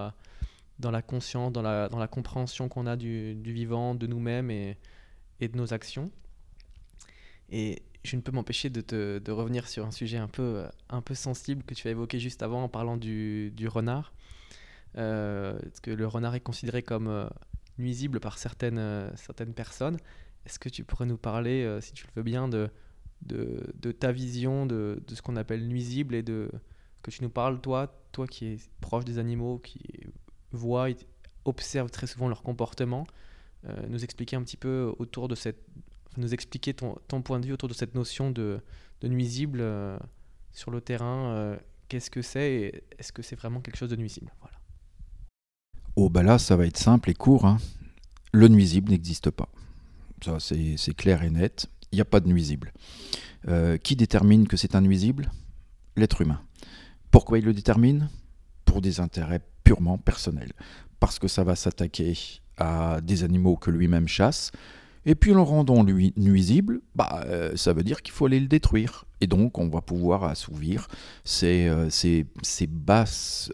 [0.91, 4.77] la, conscience, dans la, compréhension qu'on a du, vivant, de nous-mêmes et,
[5.41, 6.11] de nos actions.
[7.51, 11.63] Et je ne peux m'empêcher de, revenir sur un sujet un peu, un peu sensible
[11.65, 14.13] que tu as évoqué juste avant en parlant du, renard.
[14.99, 17.27] Euh, parce que le renard est considéré comme euh,
[17.79, 19.97] nuisible par euh, certaines personnes.
[20.47, 22.71] Est-ce que tu pourrais nous parler, euh, si tu le veux bien, de,
[23.23, 26.51] de, ta vision de, de ce qu'on appelle nuisible et de
[27.03, 29.81] que tu nous parles, toi, toi qui es proche des animaux, qui
[30.53, 30.97] voit et
[31.45, 33.07] observe très souvent leur comportement,
[33.67, 35.65] euh, nous expliquer un petit peu autour de cette,
[36.17, 38.61] nous expliquer ton, ton, point de vue autour de cette notion de,
[39.01, 39.99] de nuisible euh,
[40.53, 41.57] sur le terrain.
[41.89, 44.33] Qu'est-ce que c'est et est-ce que c'est vraiment quelque chose de nuisible?
[44.41, 44.57] Voilà.
[45.97, 47.45] Oh bah là, ça va être simple et court.
[47.45, 47.59] Hein.
[48.33, 49.49] Le nuisible n'existe pas.
[50.25, 51.67] Ça, c'est clair et net.
[51.91, 52.73] Il n'y a pas de nuisible.
[53.49, 55.31] Euh, qui détermine que c'est un nuisible?
[55.97, 56.41] L'être humain.
[57.11, 58.09] Pourquoi il le détermine?
[58.65, 60.53] Pour des intérêts purement personnels.
[61.01, 62.17] Parce que ça va s'attaquer
[62.57, 64.53] à des animaux que lui-même chasse.
[65.05, 68.39] Et puis en le rendant lui nuisible, bah, euh, ça veut dire qu'il faut aller
[68.39, 69.05] le détruire.
[69.21, 70.87] Et donc on va pouvoir assouvir
[71.25, 71.89] ces, euh,
[72.69, 73.53] basses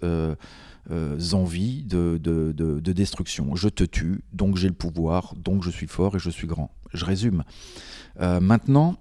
[1.33, 3.55] envies de, de, destruction.
[3.55, 6.71] Je te tue, donc j'ai le pouvoir, donc je suis fort et je suis grand.
[6.95, 7.45] Je résume.
[8.21, 8.97] Euh, maintenant,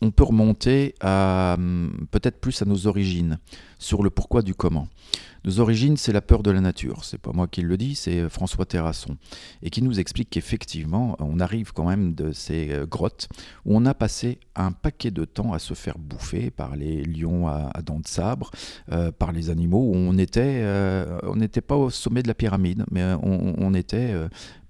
[0.00, 3.38] on peut remonter hum, peut-être plus à nos origines,
[3.78, 4.88] sur le pourquoi du comment.
[5.48, 7.04] Nos origines, c'est la peur de la nature.
[7.04, 9.16] C'est pas moi qui le dis, c'est euh, François Terrasson.
[9.62, 13.30] Et qui nous explique qu'effectivement, on arrive quand même de ces euh, grottes
[13.64, 17.48] où on a passé un paquet de temps à se faire bouffer par les lions
[17.48, 18.50] à, dents de sabre,
[18.92, 20.66] euh, par les animaux, où on était,
[21.34, 24.12] n'était pas au sommet de la pyramide, mais on, était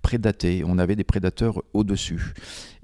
[0.00, 2.34] prédaté, on avait des prédateurs au-dessus.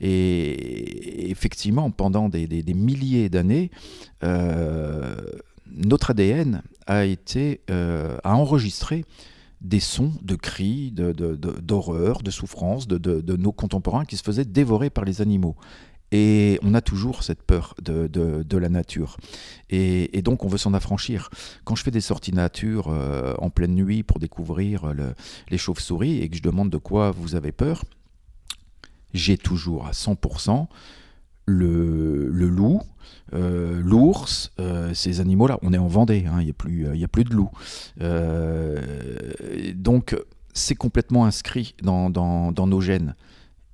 [0.01, 3.71] Et effectivement, pendant des, milliers d'années,
[5.75, 9.05] notre ADN a été euh, a enregistré
[9.61, 14.91] des sons de cris, d'horreur, de, de, souffrance de, nos contemporains qui se faisaient dévorer
[14.91, 15.57] par les animaux.
[16.13, 19.17] Et on a toujours cette peur de, la nature.
[19.71, 21.31] Et, donc on veut s'en affranchir.
[21.65, 24.93] Quand je fais des sorties nature euh, en pleine nuit pour découvrir
[25.51, 27.85] les chauves-souris et que je demande de quoi vous avez peur,
[29.15, 30.67] j'ai toujours à 100%
[31.47, 32.81] le, loup,
[33.33, 35.59] euh, l'ours, euh, ces animaux-là.
[35.63, 37.51] On est en Vendée, hein, il n'y a, plus, a plus de loups.
[38.01, 38.81] Euh,
[39.75, 40.17] donc
[40.53, 43.15] c'est complètement inscrit dans, dans, nos gènes.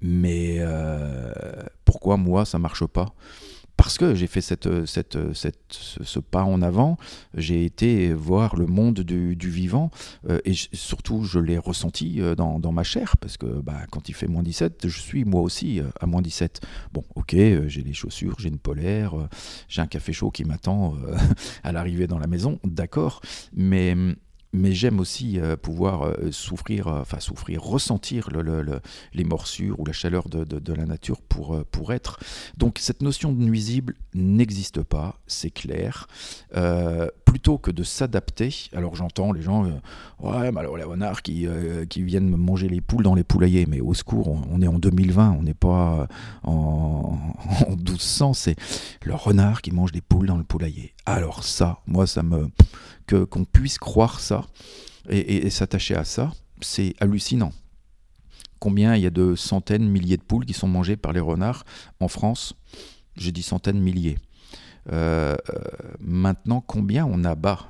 [0.02, 0.60] Mais
[1.84, 3.12] pourquoi moi ça marche pas?
[3.82, 5.18] Parce que j'ai fait cette, cette,
[5.72, 6.98] ce pas en avant,
[7.34, 9.90] j'ai été voir le monde du, vivant
[10.28, 14.10] euh, et surtout je l'ai ressenti euh, dans, dans, ma chair parce que bah, quand
[14.10, 16.60] il fait moins 17, je suis moi aussi euh, à moins 17.
[16.92, 17.34] Bon, ok,
[17.66, 19.14] j'ai des chaussures, j'ai une polaire,
[19.66, 20.94] j'ai un café chaud qui m'attend
[21.64, 23.22] à l'arrivée dans la maison, d'accord,
[23.54, 23.96] mais
[24.52, 28.80] mais j'aime aussi euh, pouvoir euh, souffrir, euh, enfin souffrir, ressentir le,
[29.14, 32.18] les morsures ou la chaleur de, la nature pour, pour être.
[32.56, 36.06] Donc cette notion de nuisible n'existe pas, c'est clair.
[37.24, 39.64] plutôt que de s'adapter, alors j'entends les gens,
[40.20, 41.46] ouais, mais alors les renards qui,
[41.88, 45.36] qui viennent manger les poules dans les poulaillers, mais au secours, on, est en 2020,
[45.38, 46.08] on n'est pas
[46.42, 47.18] en,
[47.68, 48.56] en 1200, c'est
[49.04, 50.94] le renard qui mange des poules dans le poulailler.
[51.10, 52.50] Alors ça, moi ça me
[53.08, 54.46] qu'on puisse croire ça
[55.08, 56.30] et, s'attacher à ça,
[56.60, 57.52] c'est hallucinant.
[58.60, 61.64] Combien il y a de centaines, milliers de poules qui sont mangées par les renards
[61.98, 62.54] en France?
[63.16, 64.18] J'ai dit centaines, milliers.
[64.92, 65.36] Euh,
[65.98, 67.66] maintenant, combien on abat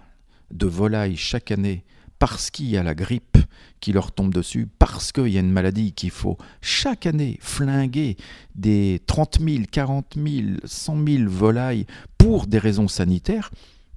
[0.51, 1.85] de volailles chaque année
[2.21, 3.39] parce qu'il y a la grippe
[3.81, 8.17] qui leur tombe dessus, parce qu'il y a une maladie qu'il faut chaque année flinguer
[8.55, 11.87] des 30 000, 40 000, 100 000 volailles
[12.19, 13.51] pour des raisons sanitaires,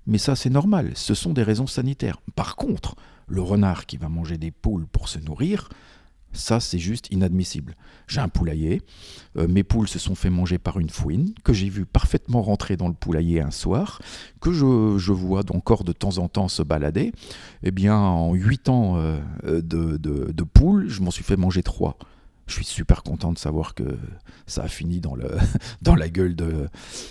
[0.08, 2.18] mais ça c'est normal, ce sont des raisons sanitaires.
[2.36, 2.96] Par contre,
[3.28, 5.70] le renard qui va manger des poules pour se nourrir,
[6.34, 7.76] ça, c'est juste inadmissible.
[8.08, 8.82] J'ai un poulailler,
[9.38, 12.76] euh, mes poules se sont fait manger par une fouine, que j'ai vu parfaitement rentrer
[12.76, 14.02] dans le poulailler un soir,
[14.42, 17.14] que je, vois encore de temps en temps se balader.
[17.62, 21.98] Eh bien, en 8 ans euh, de, de, poules, je m'en suis fait manger 3.
[22.46, 23.98] Je suis super content de savoir que
[24.48, 25.30] ça a fini dans, le,
[25.82, 26.68] dans la gueule de,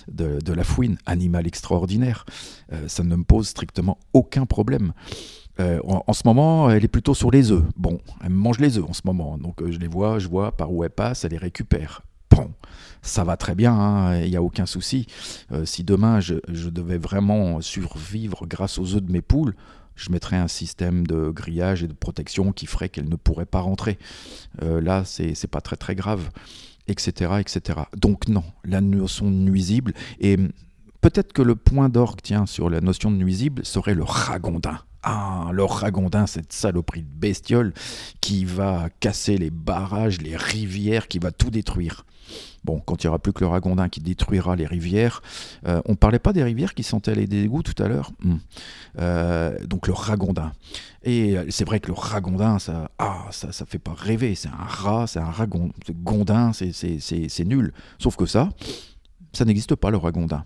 [0.09, 2.27] de, la fouine, animal extraordinaire.
[2.73, 4.93] Euh, ça ne me pose strictement aucun problème.
[5.61, 7.65] Euh, en, ce moment, elle est plutôt sur les œufs.
[7.77, 9.37] Bon, elle mange les œufs en ce moment.
[9.39, 12.03] Donc euh, je les vois, je vois par où elle passe, elle les récupère.
[12.31, 12.51] Bon,
[13.03, 15.07] ça va très bien, hein, il n'y a aucun souci.
[15.53, 16.37] Euh, si demain je,
[16.71, 19.55] devais vraiment survivre grâce aux œufs de mes poules,
[19.95, 23.61] je mettrais un système de grillage et de protection qui ferait qu'elles ne pourraient pas
[23.61, 23.99] rentrer.
[24.63, 26.31] là, c'est pas très très grave,
[26.89, 27.81] etc., etc.
[27.95, 30.39] Donc non, la notion nuisible et
[31.03, 34.79] peut-être que le point d'orgue tient sur la notion de nuisible serait le ragondin.
[35.03, 37.73] Ah, le ragondin, cette saloperie de bestiole
[38.21, 42.05] qui va casser les barrages, les rivières, qui va tout détruire.
[42.65, 45.23] Bon, quand il n'y aura plus que le ragondin qui détruira les rivières.
[45.67, 48.13] Euh, on ne parlait pas des rivières qui sentaient les dégoûts tout à l'heure?
[48.23, 48.37] Hmm.
[49.01, 50.53] euh, Donc le ragondin.
[51.03, 54.35] Et euh, c'est vrai que le ragondin, ça ah, ça, ça fait pas rêver.
[54.37, 57.73] C'est un rat, c'est un ragondin, c'est nul.
[57.99, 58.51] Sauf que ça,
[59.33, 60.45] ça n'existe pas le ragondin.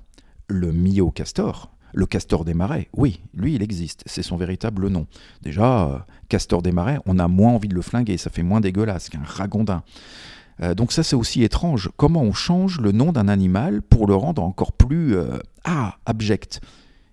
[0.49, 5.07] Le myocastor, le castor des marais, oui, lui, il existe, c'est son véritable nom.
[5.43, 8.61] Déjà, euh, castor des marais, on a moins envie de le flinguer, ça fait moins
[8.61, 9.83] dégueulasse qu'un ragondin.
[10.63, 11.91] Euh, donc ça, c'est aussi étrange.
[11.97, 16.61] Comment on change le nom d'un animal pour le rendre encore plus euh, ah, abject?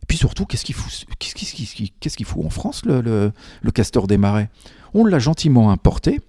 [0.01, 4.49] Et puis surtout, qu'est-ce qu'il fout, qu'est-ce qu'il en France, le, le castor des marais?
[4.93, 6.19] On l'a gentiment importé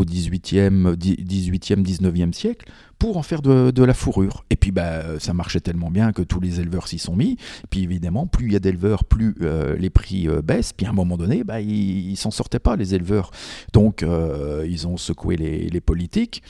[0.00, 4.44] au 18e, 18e 19e siècle pour en faire de, la fourrure.
[4.50, 7.36] Et puis bah, ça marchait tellement bien que tous les éleveurs s'y sont mis.
[7.70, 10.72] Puis évidemment, plus il y a d'éleveurs, plus euh, les prix euh, baissent.
[10.72, 13.30] Puis à un moment donné, bah, ils, s'en sortaient pas, les éleveurs.
[13.72, 16.42] Donc euh, ils ont secoué les politiques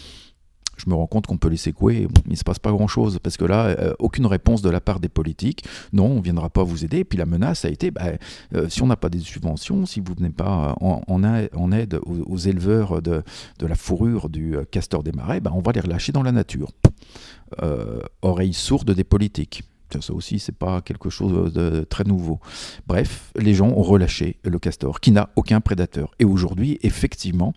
[0.80, 3.36] je me rends compte qu'on peut les secouer, il ne se passe pas grand-chose, parce
[3.36, 6.62] que là, euh, aucune réponse de la part des politiques, non, on ne viendra pas
[6.62, 8.02] vous aider, et puis la menace a été, bah,
[8.54, 11.22] euh, si on n'a pas des subventions, si vous n'êtes pas en,
[11.72, 13.22] aide aux, éleveurs de,
[13.60, 16.70] la fourrure du euh, castor des marais, bah, on va les relâcher dans la nature.
[18.22, 19.64] oreille sourde des politiques.
[20.00, 22.38] Ça aussi, c'est pas quelque chose de très nouveau.
[22.86, 26.12] Bref, les gens ont relâché le castor, qui n'a aucun prédateur.
[26.18, 27.52] Et aujourd'hui, effectivement,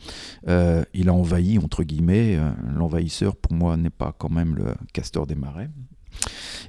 [0.47, 4.73] euh, il a envahi, entre guillemets, euh, l'envahisseur, pour moi, n'est pas quand même le
[4.93, 5.69] castor des marais.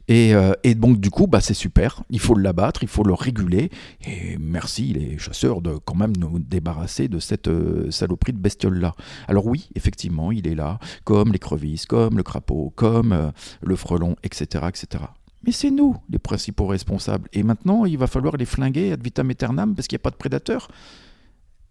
[0.09, 2.03] Et, euh, donc du coup, bah, c'est super.
[2.11, 3.71] Il faut l'abattre, il faut le réguler.
[4.07, 7.51] Et merci les chasseurs de quand même nous débarrasser de cette
[7.91, 8.95] saloperie de bestiole là.
[9.29, 14.65] Alors oui, effectivement, il est là, comme l'écrevisse, comme le crapaud, comme le frelon, etc.,
[14.69, 15.05] etc.
[15.45, 17.29] Mais c'est nous les principaux responsables.
[17.33, 20.11] Et maintenant, il va falloir les flinguer ad vitam aeternam parce qu'il n'y a pas
[20.11, 20.69] de prédateurs.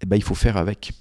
[0.02, 0.92] Eh ben, il faut faire avec.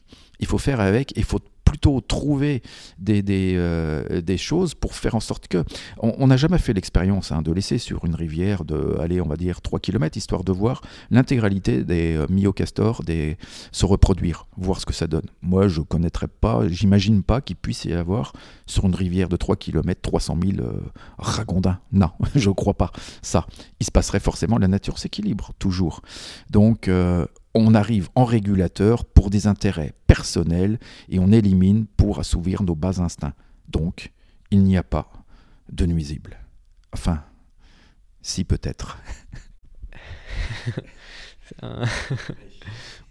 [0.40, 1.12] Il faut faire avec.
[1.16, 1.40] Il faut
[1.72, 2.62] plutôt trouver
[3.08, 5.64] euh, des, choses pour faire en sorte que...
[6.02, 9.36] On n'a jamais fait l'expérience hein, de laisser sur une rivière de, aller, on va
[9.36, 13.38] dire, 3 km, histoire de voir l'intégralité des euh, myocastors des,
[13.70, 15.24] se reproduire, voir ce que ça donne.
[15.40, 18.34] Moi, je ne connaîtrais pas, j'imagine pas qu'il puisse y avoir
[18.66, 20.68] sur une rivière de 3 km 300 000
[21.18, 21.78] ragondins.
[21.90, 22.92] Non, je ne crois pas.
[23.22, 23.46] Ça,
[23.80, 26.02] il se passerait forcément, la nature s'équilibre, toujours.
[26.50, 30.78] Donc, euh, on arrive en régulateur pour des intérêts personnels
[31.08, 33.34] et on élimine pour assouvir nos bas instincts.
[33.68, 34.12] Donc,
[34.50, 35.10] il n'y a pas
[35.70, 36.38] de nuisible.
[36.92, 37.24] Enfin,
[38.22, 38.98] si peut-être.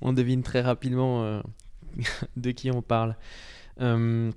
[0.02, 1.42] on devine très rapidement euh,
[2.38, 3.16] de qui on parle.
[3.80, 4.32] Euh,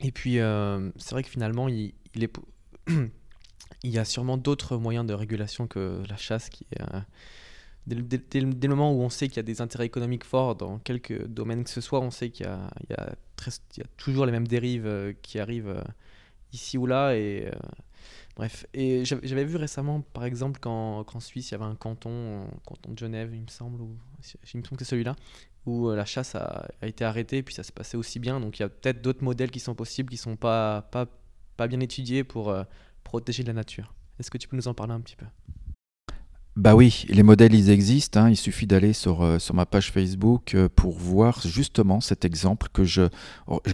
[0.00, 2.28] et puis, euh, c'est vrai que finalement, il, il,
[3.84, 6.82] y a sûrement d'autres moyens de régulation que la chasse qui est
[7.86, 11.26] dès, le moment où on sait qu'il y a des intérêts économiques forts dans quelques
[11.26, 15.38] domaines que ce soit, on sait qu'il y, a toujours les mêmes dérives euh, qui
[15.38, 15.82] arrivent euh,
[16.52, 17.16] ici ou là.
[17.16, 17.52] Et, euh,
[18.36, 22.92] bref, et j'avais vu récemment, par exemple, qu'en Suisse, il y avait un canton, canton
[22.92, 23.96] de Genève, il me semble, ou,
[24.54, 25.16] me semble que celui-là,
[25.66, 28.38] où la chasse a, été arrêtée, et puis ça s'est passé aussi bien.
[28.40, 30.88] Donc il y a peut-être d'autres modèles qui sont possibles, qui ne sont pas
[31.58, 32.54] bien étudiés pour
[33.04, 33.94] protéger la nature.
[34.18, 35.26] Est-ce que tu peux nous en parler un petit peu?
[36.54, 38.20] Bah oui, les modèles, ils existent.
[38.20, 38.30] Hein.
[38.30, 42.68] Il suffit d'aller sur, euh, sur ma page Facebook euh, pour voir justement cet exemple
[42.74, 43.04] que, je,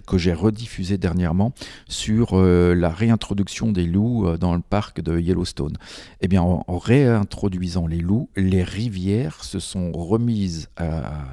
[0.07, 1.53] que j'ai rediffusé dernièrement
[1.89, 5.77] sur euh, la réintroduction des loups dans le parc de Yellowstone.
[6.21, 11.25] Eh bien, en, réintroduisant les loups, les rivières se sont remises à,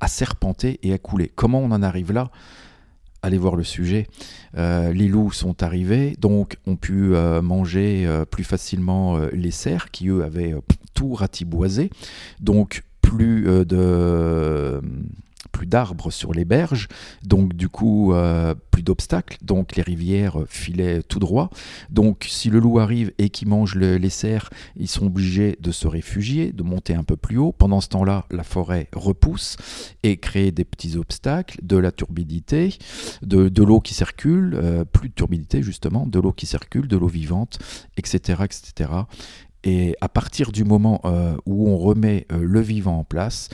[0.00, 1.32] à serpenter et à couler.
[1.34, 2.30] Comment on en arrive là?
[3.22, 4.06] Allez voir le sujet.
[4.56, 9.90] Euh, les loups sont arrivés, donc ont pu euh, manger euh, plus facilement les cerfs
[9.90, 10.54] qui eux avaient
[10.94, 11.90] tout ratiboisé.
[12.40, 14.80] Donc plus de
[15.50, 16.88] plus d'arbres sur les berges,
[17.22, 21.50] donc du coup euh, plus d'obstacles, donc les rivières filaient tout droit.
[21.90, 25.86] Donc si le loup arrive et qu'il mange les cerfs, ils sont obligés de se
[25.86, 27.52] réfugier, de monter un peu plus haut.
[27.52, 29.56] Pendant ce temps-là, la forêt repousse
[30.02, 32.78] et crée des petits obstacles, de la turbidité,
[33.22, 37.08] de, l'eau qui circule, euh, plus de turbidité justement, de l'eau qui circule, de l'eau
[37.08, 37.58] vivante,
[37.96, 38.90] etc., etc.
[39.62, 43.50] Et à partir du moment euh, où on remet le vivant en place,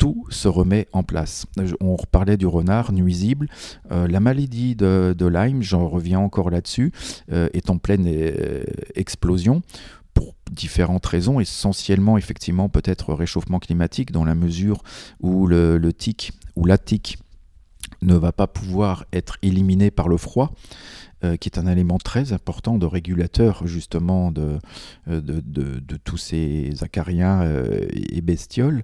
[0.00, 1.44] tout se remet en place.
[1.80, 3.48] On reparlait du renard nuisible.
[3.92, 6.90] Euh, la maladie de, Lyme, j'en reviens encore là-dessus,
[7.30, 9.60] euh, est en pleine euh, explosion
[10.14, 14.82] pour différentes raisons, essentiellement effectivement peut-être réchauffement climatique dans la mesure
[15.20, 17.18] où le, tic ou la tique
[18.00, 20.54] ne va pas pouvoir être éliminé par le froid.
[21.22, 24.58] Euh, qui est un élément très important de régulateur justement de,
[25.06, 28.82] euh, de, de, tous ces acariens euh, et bestioles,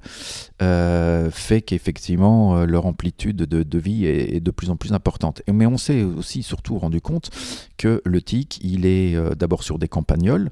[0.59, 5.41] fait qu'effectivement leur amplitude de, vie est, de plus en plus importante.
[5.51, 7.31] Mais on s'est aussi surtout rendu compte
[7.79, 10.51] que le tic, il est d'abord sur des campagnols,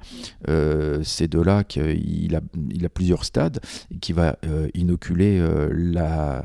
[1.03, 3.61] c'est de là qu'il a, il a plusieurs stades,
[4.01, 4.37] qui va
[4.75, 6.45] inoculer la,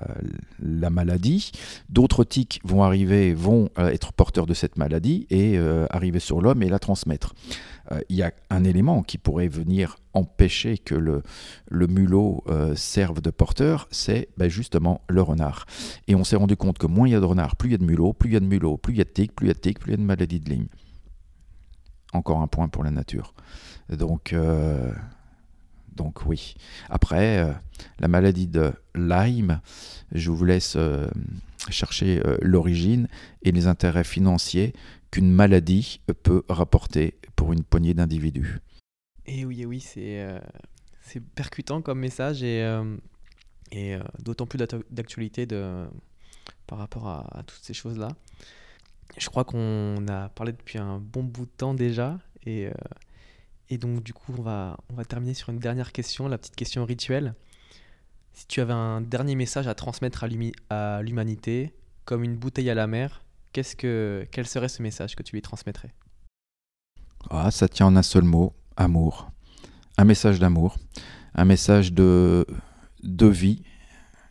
[0.62, 1.52] la maladie.
[1.90, 6.64] D'autres tics vont arriver, vont être porteurs de cette maladie, et euh, arriver sur l'homme
[6.64, 7.34] et la transmettre.
[7.92, 11.24] Euh, il y a un élément qui pourrait venir empêcher que le,
[11.88, 15.66] mulot euh, serve de porteur, c'est ben, justement le renard.
[16.08, 17.76] Et on s'est rendu compte que moins il y a de renards, plus il y
[17.76, 19.36] a de mulots, plus il y a de mulots, plus il y a de tiques,
[19.36, 20.68] plus il y a de tiques, plus il y a de maladies de ligne.
[22.14, 23.36] Encore un point pour la nature.
[23.90, 24.36] Donc,
[25.96, 26.56] donc oui.
[26.90, 27.56] Après,
[28.00, 29.62] la maladie de Lyme,
[30.12, 30.76] je vous laisse
[31.70, 33.08] chercher l'origine
[33.44, 34.74] et les intérêts financiers
[35.12, 38.60] qu'une maladie peut rapporter pour une poignée d'individus.
[39.26, 40.40] Et oui, oui, c'est euh,
[41.36, 42.98] percutant comme message et, euh,
[43.72, 45.48] et euh, d'autant plus d'actualité
[46.68, 48.10] par rapport à, toutes ces choses-là.
[49.18, 52.70] Je crois qu'on a parlé depuis un bon bout de temps déjà et,
[53.70, 56.56] et donc du coup on va, on va terminer sur une dernière question, la petite
[56.56, 57.34] question rituelle.
[58.34, 60.26] Si tu avais un dernier message à transmettre
[60.70, 61.74] à l'humanité,
[62.06, 63.24] comme une bouteille à la mer,
[63.54, 65.94] qu'est-ce que, quel serait ce message que tu lui transmettrais
[67.30, 69.32] ah, Ça tient en un seul mot, amour.
[69.98, 70.78] Un message d'amour,
[71.36, 72.46] un message de,
[73.04, 73.64] de vie,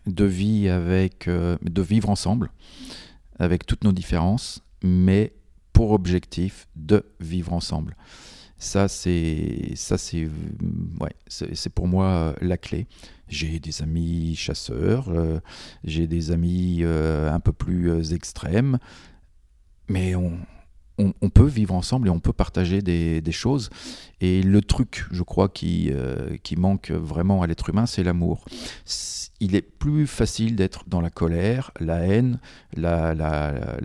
[0.07, 2.51] de vie avec, euh, de vivre ensemble,
[3.39, 5.35] avec toutes nos différences, mais
[5.73, 7.97] pour objectif de vivre ensemble.
[8.59, 10.29] Ça, c'est, ça, c'est,
[11.01, 12.87] ouais, c'est pour moi euh, la clé.
[13.29, 15.39] J'ai des amis chasseurs, euh,
[15.85, 18.79] j'ai des amis un peu plus extrêmes,
[19.89, 20.15] mais
[20.99, 23.71] on, peut vivre ensemble et on peut partager des, choses.
[24.21, 28.45] Et le truc, je crois, qui, euh, manque vraiment à l'être humain, c'est l'amour.
[29.41, 32.41] Il est plus facile d'être dans la colère, la haine,
[32.77, 33.15] la,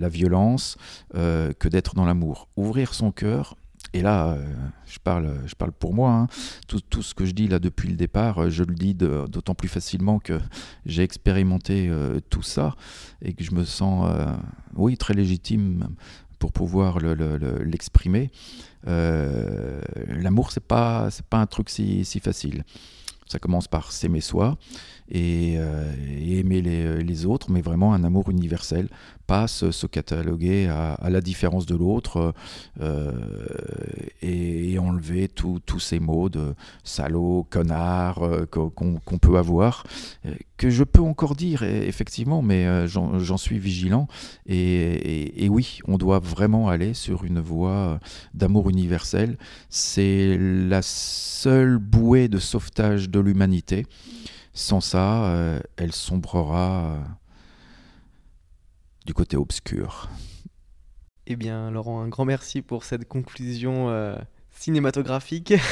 [0.09, 0.77] violence,
[1.15, 2.49] euh, que d'être dans l'amour.
[2.55, 3.55] Ouvrir son cœur,
[3.93, 4.45] et là, euh,
[4.85, 6.27] je, parle, je parle pour moi, hein.
[6.67, 10.19] tout, ce que je dis là depuis le départ, je le dis d'autant plus facilement
[10.19, 10.39] que
[10.85, 11.91] j'ai expérimenté
[12.29, 12.75] tout ça
[13.21, 14.09] et que je me sens,
[14.75, 15.89] oui, très légitime
[16.39, 18.31] pour pouvoir l'exprimer.
[18.87, 22.63] Euh, l'amour, c'est pas, c'est pas un truc si, facile.
[23.27, 24.57] Ça commence par s'aimer soi
[25.09, 28.89] et, euh, aimer les, autres, mais vraiment un amour universel,
[29.27, 32.33] pas se, cataloguer à, la différence de l'autre
[32.81, 33.11] euh,
[34.21, 39.85] et, enlever tous ces mots de salaud, connard qu'on peut avoir,
[40.57, 44.07] que je peux encore dire effectivement, mais j'en suis vigilant.
[44.45, 47.99] Et, et, oui, on doit vraiment aller sur une voie
[48.33, 49.37] d'amour universel.
[49.69, 53.85] C'est la seule bouée de sauvetage de l'humanité.
[54.53, 56.99] Sans ça, euh, elle sombrera euh,
[59.05, 60.09] du côté obscur.
[61.25, 64.15] Eh bien, Laurent, un grand merci pour cette conclusion euh,
[64.51, 65.53] cinématographique.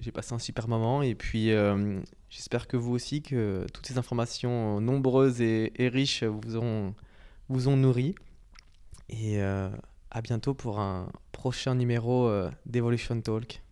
[0.00, 1.50] J'ai passé un super moment et puis
[2.30, 6.94] j'espère que vous aussi, que toutes ces informations nombreuses et, riches vous ont,
[7.48, 8.16] vous ont nourri.
[9.08, 12.28] Et à bientôt pour un prochain numéro
[12.64, 13.62] d'Evolution Talk.